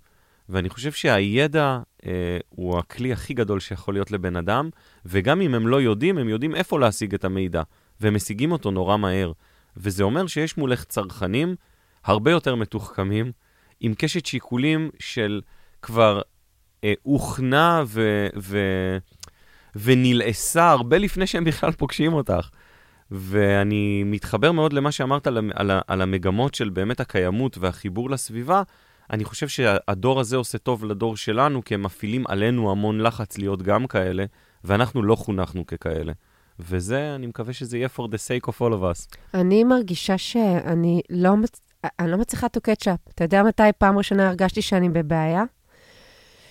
[0.51, 4.71] ואני חושב שהידע אה, הוא הכלי הכי גדול שיכול להיות לבן אדם,
[5.07, 7.63] וגם אם הם לא יודעים, הם יודעים איפה להשיג את המידע,
[8.01, 9.33] והם משיגים אותו נורא מהר.
[9.77, 11.55] וזה אומר שיש מולך צרכנים
[12.05, 13.33] הרבה יותר מתוחכמים,
[13.81, 15.41] עם קשת שיקולים של
[15.83, 16.21] כבר
[16.85, 18.99] אה, הוכנה ו- ו-
[19.77, 22.51] ונלעסה הרבה לפני שהם בכלל פוגשים אותך.
[23.11, 28.63] ואני מתחבר מאוד למה שאמרת על, על, על המגמות של באמת הקיימות והחיבור לסביבה.
[29.11, 33.63] אני חושב שהדור הזה עושה טוב לדור שלנו, כי הם מפעילים עלינו המון לחץ להיות
[33.63, 34.25] גם כאלה,
[34.65, 36.13] ואנחנו לא חונכנו ככאלה.
[36.59, 39.17] וזה, אני מקווה שזה יהיה for the sake of all of us.
[39.35, 41.61] אני מרגישה שאני לא, מצ...
[41.99, 43.11] אני לא מצליחה to catch up.
[43.15, 45.45] אתה יודע מתי פעם ראשונה הרגשתי שאני בבעיה?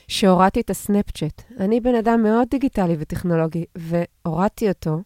[0.08, 1.42] שהורדתי את הסנאפצ'אט.
[1.60, 5.02] אני בן אדם מאוד דיגיטלי וטכנולוגי, והורדתי אותו,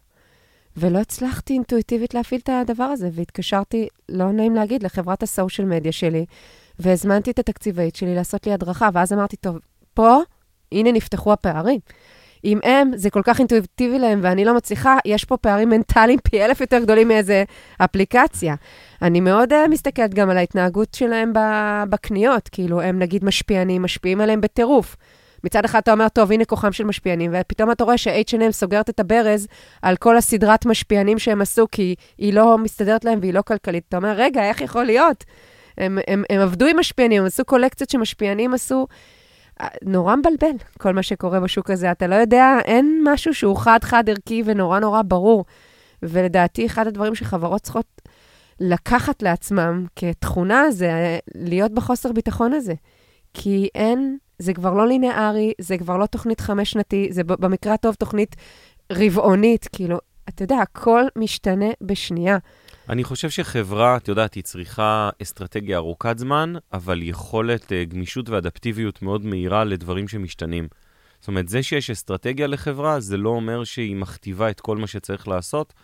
[0.76, 6.24] ולא הצלחתי אינטואיטיבית להפעיל את הדבר הזה, והתקשרתי, לא נעים להגיד, לחברת הסושיאל מדיה שלי,
[6.78, 9.58] והזמנתי את התקציבאית שלי לעשות לי הדרכה, ואז אמרתי, טוב,
[9.94, 10.18] פה,
[10.72, 11.80] הנה נפתחו הפערים.
[12.44, 16.44] אם הם, זה כל כך אינטואיטיבי להם ואני לא מצליחה, יש פה פערים מנטליים פי
[16.44, 17.44] אלף יותר גדולים מאיזה
[17.78, 18.54] אפליקציה.
[19.02, 21.32] אני מאוד uh, מסתכלת גם על ההתנהגות שלהם
[21.88, 24.96] בקניות, כאילו, הם נגיד משפיענים, משפיעים עליהם בטירוף.
[25.44, 29.00] מצד אחד אתה אומר, טוב, הנה כוחם של משפיענים, ופתאום אתה רואה ש-H&M סוגרת את
[29.00, 29.46] הברז
[29.82, 33.84] על כל הסדרת משפיענים שהם עשו, כי היא לא מסתדרת להם והיא לא כלכלית.
[33.88, 35.24] אתה אומר, רגע, איך יכול להיות?
[35.78, 38.86] הם, הם, הם עבדו עם משפיענים, הם עשו קולקציות שמשפיענים עשו.
[39.60, 41.90] אה, נורא מבלבל, כל מה שקורה בשוק הזה.
[41.90, 45.44] אתה לא יודע, אין משהו שהוא חד-חד ערכי ונורא נורא ברור.
[46.02, 48.02] ולדעתי, אחד הדברים שחברות צריכות
[48.60, 52.74] לקחת לעצמם כתכונה זה להיות בחוסר ביטחון הזה.
[53.34, 58.36] כי אין, זה כבר לא ליניארי, זה כבר לא תוכנית חמש-שנתי, זה במקרה הטוב תוכנית
[58.92, 62.38] רבעונית, כאילו, אתה יודע, הכל משתנה בשנייה.
[62.88, 69.02] אני חושב שחברה, את יודעת, היא צריכה אסטרטגיה ארוכת זמן, אבל יכולת uh, גמישות ואדפטיביות
[69.02, 70.68] מאוד מהירה לדברים שמשתנים.
[71.20, 75.28] זאת אומרת, זה שיש אסטרטגיה לחברה, זה לא אומר שהיא מכתיבה את כל מה שצריך
[75.28, 75.74] לעשות,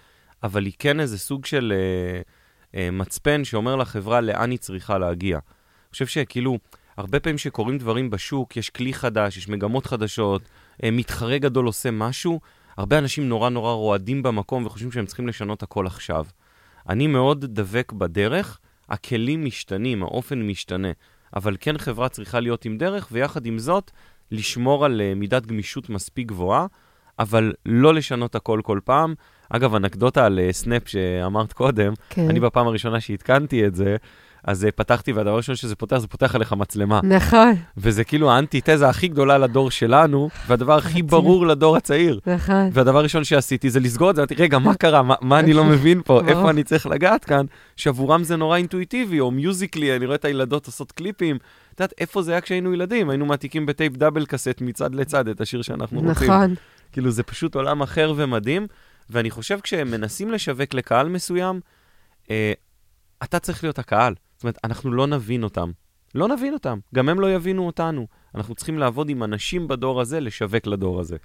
[0.43, 5.37] אבל היא כן איזה סוג של uh, uh, מצפן שאומר לחברה לאן היא צריכה להגיע.
[5.37, 6.59] אני חושב שכאילו,
[6.97, 10.43] הרבה פעמים שקורים דברים בשוק, יש כלי חדש, יש מגמות חדשות,
[10.85, 12.41] מתחרה גדול עושה משהו,
[12.77, 16.25] הרבה אנשים נורא נורא רועדים במקום וחושבים שהם צריכים לשנות הכל עכשיו.
[16.91, 20.89] אני מאוד דבק בדרך, הכלים משתנים, האופן משתנה,
[21.37, 23.91] אבל כן חברה צריכה להיות עם דרך, ויחד עם זאת,
[24.31, 26.67] לשמור על uh, מידת גמישות מספיק גבוהה,
[27.19, 29.15] אבל לא לשנות הכל כל פעם.
[29.49, 32.29] אגב, אנקדוטה על אה, סנאפ שאמרת קודם, כן.
[32.31, 33.97] אני בפעם הראשונה שעדכנתי את זה,
[34.45, 37.01] אז אה, פתחתי, והדבר הראשון שזה פותח, זה פותח עליך מצלמה.
[37.03, 41.03] נכון, וזה כאילו האנטיתזה הכי גדולה לדור שלנו, והדבר הכי.
[41.03, 42.21] ברור לדור הצעיר.
[42.27, 42.71] נכון.
[42.73, 45.03] והדבר הראשון שעשיתי זה לסגור את זה, אמרתי, רגע, מה קרה?
[45.03, 46.21] מה, מה אני לא מבין פה?
[46.27, 47.47] איפה אני צריך לגעת כאן?
[47.77, 51.37] שעבורם זה נורא אינטואיטיבי, או מיוזיקלי, אני רואה את הילדות עושות קליפים.
[51.75, 53.11] את יודעת, איפה זה היה כשהיינו ילדים?
[53.11, 56.31] היינו מעתיקים בטייפ דאבל קסט מצד לצד את השיר שאנחנו רוצים.
[56.31, 56.55] נכון.
[56.93, 58.67] כאילו, זה פשוט עולם אחר ומדהים,
[59.11, 61.61] ואני חושב כשהם מנסים לשווק לקהל מסוים,
[63.25, 64.15] אתה צריך להיות הקהל.
[64.37, 65.71] זאת אומרת, אנחנו לא נבין אותם.
[66.15, 68.07] לא נבין אותם, גם הם לא יבינו אותנו.
[68.35, 71.17] אנחנו צריכים לעבוד עם אנשים בדור הזה, לשווק לדור הזה.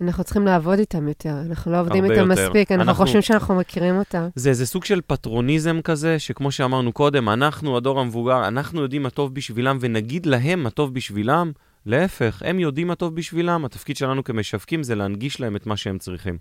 [0.00, 2.46] אנחנו צריכים לעבוד איתם יותר, אנחנו לא עובדים איתם יותר.
[2.48, 4.28] מספיק, אנחנו אנחנו- חושבים שאנחנו מכירים אותם.
[4.34, 9.10] זה איזה סוג של פטרוניזם כזה, שכמו שאמרנו קודם, אנחנו, הדור המבוגר, אנחנו יודעים מה
[9.10, 11.52] טוב בשבילם, ונגיד להם מה טוב בשבילם,
[11.86, 15.98] להפך, הם יודעים מה טוב בשבילם, התפקיד שלנו כמשווקים זה להנגיש להם את מה שהם
[15.98, 16.38] צריכים.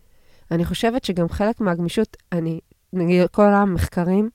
[0.52, 2.60] אני חושבת שגם חלק מהגמישות, אני,
[2.94, 4.30] נגיד כל המחקרים,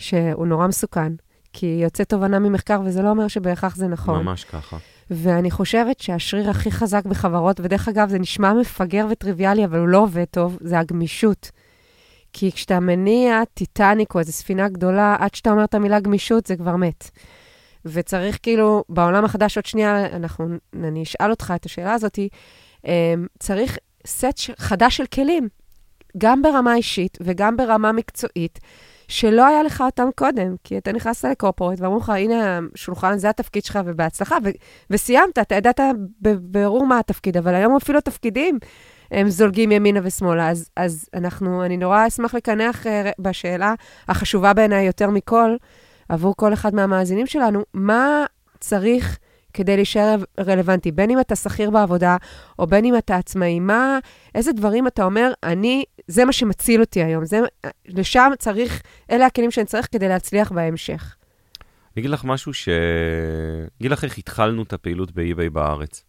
[0.00, 1.12] שהוא נורא מסוכן,
[1.52, 4.22] כי יוצא תובנה ממחקר, וזה לא אומר שבהכרח זה נכון.
[4.22, 4.76] ממש ככה.
[5.10, 9.98] ואני חושבת שהשריר הכי חזק בחברות, ודרך אגב, זה נשמע מפגר וטריוויאלי, אבל הוא לא
[9.98, 11.50] עובד טוב, זה הגמישות.
[12.32, 16.56] כי כשאתה מניע טיטניק או איזו ספינה גדולה, עד שאתה אומר את המילה גמישות, זה
[16.56, 17.10] כבר מת.
[17.84, 22.18] וצריך כאילו, בעולם החדש, עוד שנייה, אנחנו, אני אשאל אותך את השאלה הזאת,
[22.84, 25.48] אמ, צריך סט חדש של כלים,
[26.18, 28.58] גם ברמה אישית וגם ברמה מקצועית,
[29.10, 33.64] שלא היה לך אותם קודם, כי אתה נכנסת לקורפורט ואמרו לך, הנה השולחן, זה התפקיד
[33.64, 34.50] שלך ובהצלחה, ו-
[34.90, 35.80] וסיימת, אתה ידעת
[36.20, 38.58] בבירור מה התפקיד, אבל היום אפילו התפקידים
[39.10, 40.48] הם זולגים ימינה ושמאלה.
[40.50, 43.74] אז, אז אנחנו, אני נורא אשמח לקנח אה, בשאלה
[44.08, 45.56] החשובה בעיניי יותר מכל,
[46.08, 48.24] עבור כל אחד מהמאזינים שלנו, מה
[48.60, 49.18] צריך
[49.54, 52.16] כדי להישאר רלוונטי, בין אם אתה שכיר בעבודה,
[52.58, 53.98] או בין אם אתה עצמאי, מה,
[54.34, 57.40] איזה דברים אתה אומר, אני, זה מה שמציל אותי היום, זה,
[57.88, 61.16] לשם צריך, אלה הכלים שאני צריך כדי להצליח בהמשך.
[61.96, 62.68] אני אגיד לך משהו ש...
[63.80, 66.04] אגיד לך איך התחלנו את הפעילות באי-ביי בארץ.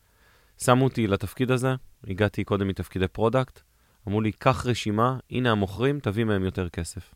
[0.58, 1.76] שמו אותי לתפקיד הזה,
[2.08, 3.60] הגעתי קודם מתפקידי product,
[4.08, 7.14] אמרו לי, קח רשימה, הנה המוכרים, תביא מהם יותר כסף.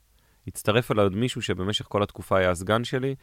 [0.47, 3.15] הצטרף אליי עוד מישהו שבמשך כל התקופה היה הסגן שלי,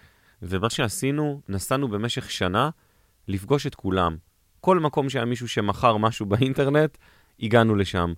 [0.43, 2.71] ומה שעשינו, נסענו במשך שנה
[3.29, 4.17] לפגוש את כולם.
[4.61, 6.99] כל מקום שהיה מישהו שמכר משהו באינטרנט,
[7.41, 8.13] הגענו לשם.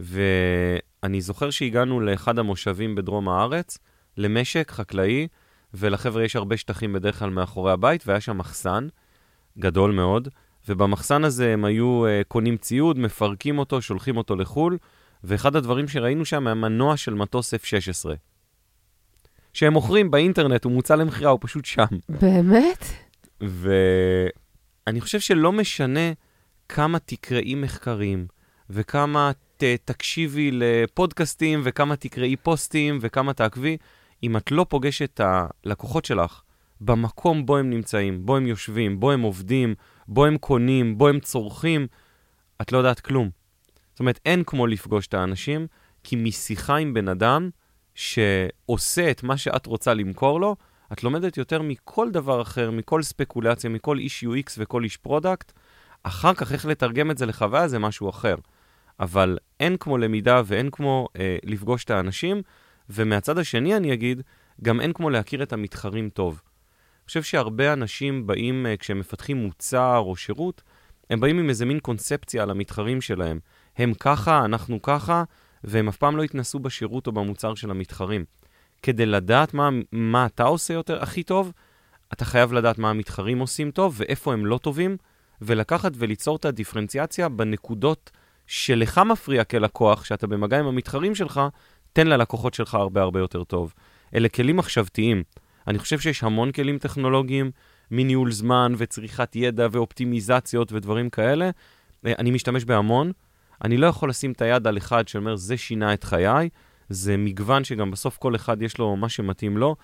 [0.00, 3.78] ואני זוכר שהגענו לאחד המושבים בדרום הארץ,
[4.16, 5.28] למשק חקלאי,
[5.74, 8.88] ולחבר'ה יש הרבה שטחים בדרך כלל מאחורי הבית, והיה שם מחסן
[9.58, 10.28] גדול מאוד,
[10.68, 14.78] ובמחסן הזה הם היו uh, קונים ציוד, מפרקים אותו, שולחים אותו לחו"ל,
[15.24, 18.10] ואחד הדברים שראינו שם היה מנוע של מטוס F-16.
[19.52, 21.84] שהם מוכרים באינטרנט, הוא מוצע למכירה, הוא פשוט שם.
[22.08, 22.84] באמת?
[24.88, 26.12] ואני חושב שלא משנה
[26.68, 28.26] כמה תקראי מחקרים,
[28.70, 33.76] וכמה ת, תקשיבי לפודקאסטים, וכמה תקראי פוסטים, וכמה תעקבי,
[34.22, 36.42] אם את לא פוגשת את הלקוחות שלך
[36.80, 39.74] במקום בו הם נמצאים, בו הם יושבים, בו הם עובדים,
[40.08, 41.86] בו הם קונים, בו הם צורכים,
[42.62, 43.30] את לא יודעת כלום.
[43.90, 45.66] זאת אומרת, אין כמו לפגוש את האנשים,
[46.04, 47.50] כי משיחה עם בן אדם
[47.94, 50.56] שעושה את מה שאת רוצה למכור לו,
[50.92, 55.52] את לומדת יותר מכל דבר אחר, מכל ספקולציה, מכל איש UX וכל איש product.
[56.02, 58.34] אחר כך איך לתרגם את זה לחוויה זה משהו אחר.
[59.00, 62.42] אבל אין כמו למידה ואין כמו אה, לפגוש את האנשים,
[62.90, 64.22] ומהצד השני אני אגיד,
[64.62, 66.34] גם אין כמו להכיר את המתחרים טוב.
[66.34, 70.62] אני חושב שהרבה אנשים באים, אה, כשהם מפתחים מוצר או שירות,
[71.10, 73.38] הם באים עם איזה מין קונספציה על המתחרים שלהם.
[73.76, 75.24] הם ככה, אנחנו ככה,
[75.64, 78.24] והם אף פעם לא התנסו בשירות או במוצר של המתחרים.
[78.82, 81.52] כדי לדעת מה, מה אתה עושה יותר הכי טוב,
[82.12, 84.96] אתה חייב לדעת מה המתחרים עושים טוב ואיפה הם לא טובים,
[85.40, 88.10] ולקחת וליצור את הדיפרנציאציה בנקודות
[88.46, 91.40] שלך מפריע כלקוח, שאתה במגע עם המתחרים שלך,
[91.92, 93.74] תן ללקוחות שלך הרבה הרבה יותר טוב.
[94.14, 95.22] אלה כלים מחשבתיים.
[95.66, 97.50] אני חושב שיש המון כלים טכנולוגיים,
[97.90, 101.50] מניהול זמן וצריכת ידע ואופטימיזציות ודברים כאלה.
[102.06, 103.12] אה, אני משתמש בהמון.
[103.64, 106.48] אני לא יכול לשים את היד על אחד שאומר, זה שינה את חיי.
[106.88, 109.76] זה מגוון שגם בסוף כל אחד יש לו מה שמתאים לו.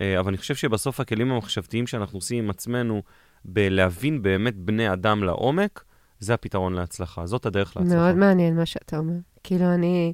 [0.00, 3.02] אה, אבל אני חושב שבסוף הכלים המחשבתיים שאנחנו עושים עם עצמנו,
[3.44, 5.84] בלהבין באמת בני אדם לעומק,
[6.20, 7.26] זה הפתרון להצלחה.
[7.26, 7.96] זאת הדרך להצלחה.
[7.96, 9.14] מאוד מעניין מה שאתה אומר.
[9.42, 10.12] כאילו, אני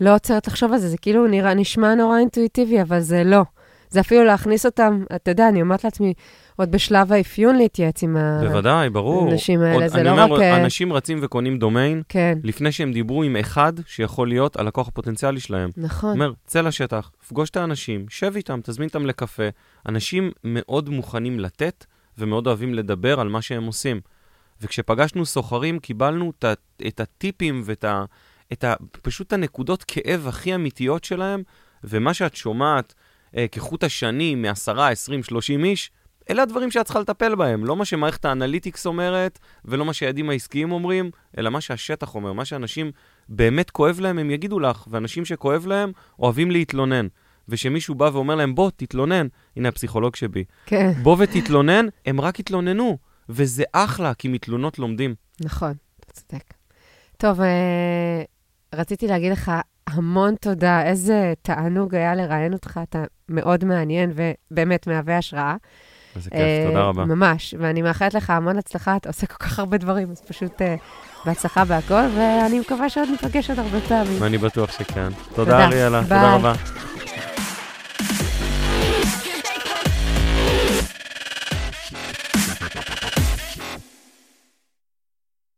[0.00, 3.42] לא עוצרת לחשוב על זה, זה כאילו נראה, נשמע נורא אינטואיטיבי, אבל זה לא.
[3.90, 6.14] זה אפילו להכניס אותם, אתה יודע, אני אומרת לעצמי,
[6.58, 9.28] עוד בשלב האפיון להתייעץ עם בוודאי, ברור.
[9.28, 10.40] האנשים האלה, עוד, זה לא אומר, רק...
[10.40, 15.40] אה, אנשים רצים וקונים דומיין, כן, לפני שהם דיברו עם אחד שיכול להיות הלקוח הפוטנציאלי
[15.40, 15.70] שלהם.
[15.76, 16.10] נכון.
[16.10, 19.42] אומר, צא לשטח, פגוש את האנשים, שב איתם, תזמין אותם לקפה.
[19.88, 21.84] אנשים מאוד מוכנים לתת
[22.18, 24.00] ומאוד אוהבים לדבר על מה שהם עושים.
[24.60, 26.44] וכשפגשנו סוחרים, קיבלנו את,
[26.86, 28.04] את הטיפים ואת ה,
[28.52, 31.42] את ה, פשוט הנקודות כאב הכי אמיתיות שלהם,
[31.84, 32.94] ומה שאת שומעת
[33.36, 35.90] אה, כחוט השני מ-10, 20, 30 איש,
[36.30, 40.72] אלה הדברים שאת צריכה לטפל בהם, לא מה שמערכת האנליטיקס אומרת, ולא מה שהיעדים העסקיים
[40.72, 42.92] אומרים, אלא מה שהשטח אומר, מה שאנשים
[43.28, 47.06] באמת כואב להם, הם יגידו לך, ואנשים שכואב להם אוהבים להתלונן.
[47.48, 49.26] ושמישהו בא ואומר להם, בוא, תתלונן,
[49.56, 50.44] הנה הפסיכולוג שבי.
[50.66, 50.92] כן.
[51.02, 52.98] בוא ותתלונן, הם רק יתלוננו,
[53.28, 55.14] וזה אחלה, כי מתלונות לומדים.
[55.40, 56.54] נכון, אתה צודק.
[57.16, 58.22] טוב, אה,
[58.74, 59.52] רציתי להגיד לך
[59.86, 65.56] המון תודה, איזה תענוג היה לראיין אותך, אתה מאוד מעניין ובאמת מהווה השראה.
[66.16, 67.04] איזה כיף, uh, תודה רבה.
[67.04, 70.64] ממש, ואני מאחלת לך המון הצלחה, אתה עושה כל כך הרבה דברים, אז פשוט uh,
[71.24, 74.22] בהצלחה בהכל, ואני מקווה שעוד ניפגש עוד הרבה פעמים.
[74.22, 75.08] אני בטוח שכן.
[75.34, 76.52] תודה, אריאלה, תודה רבה.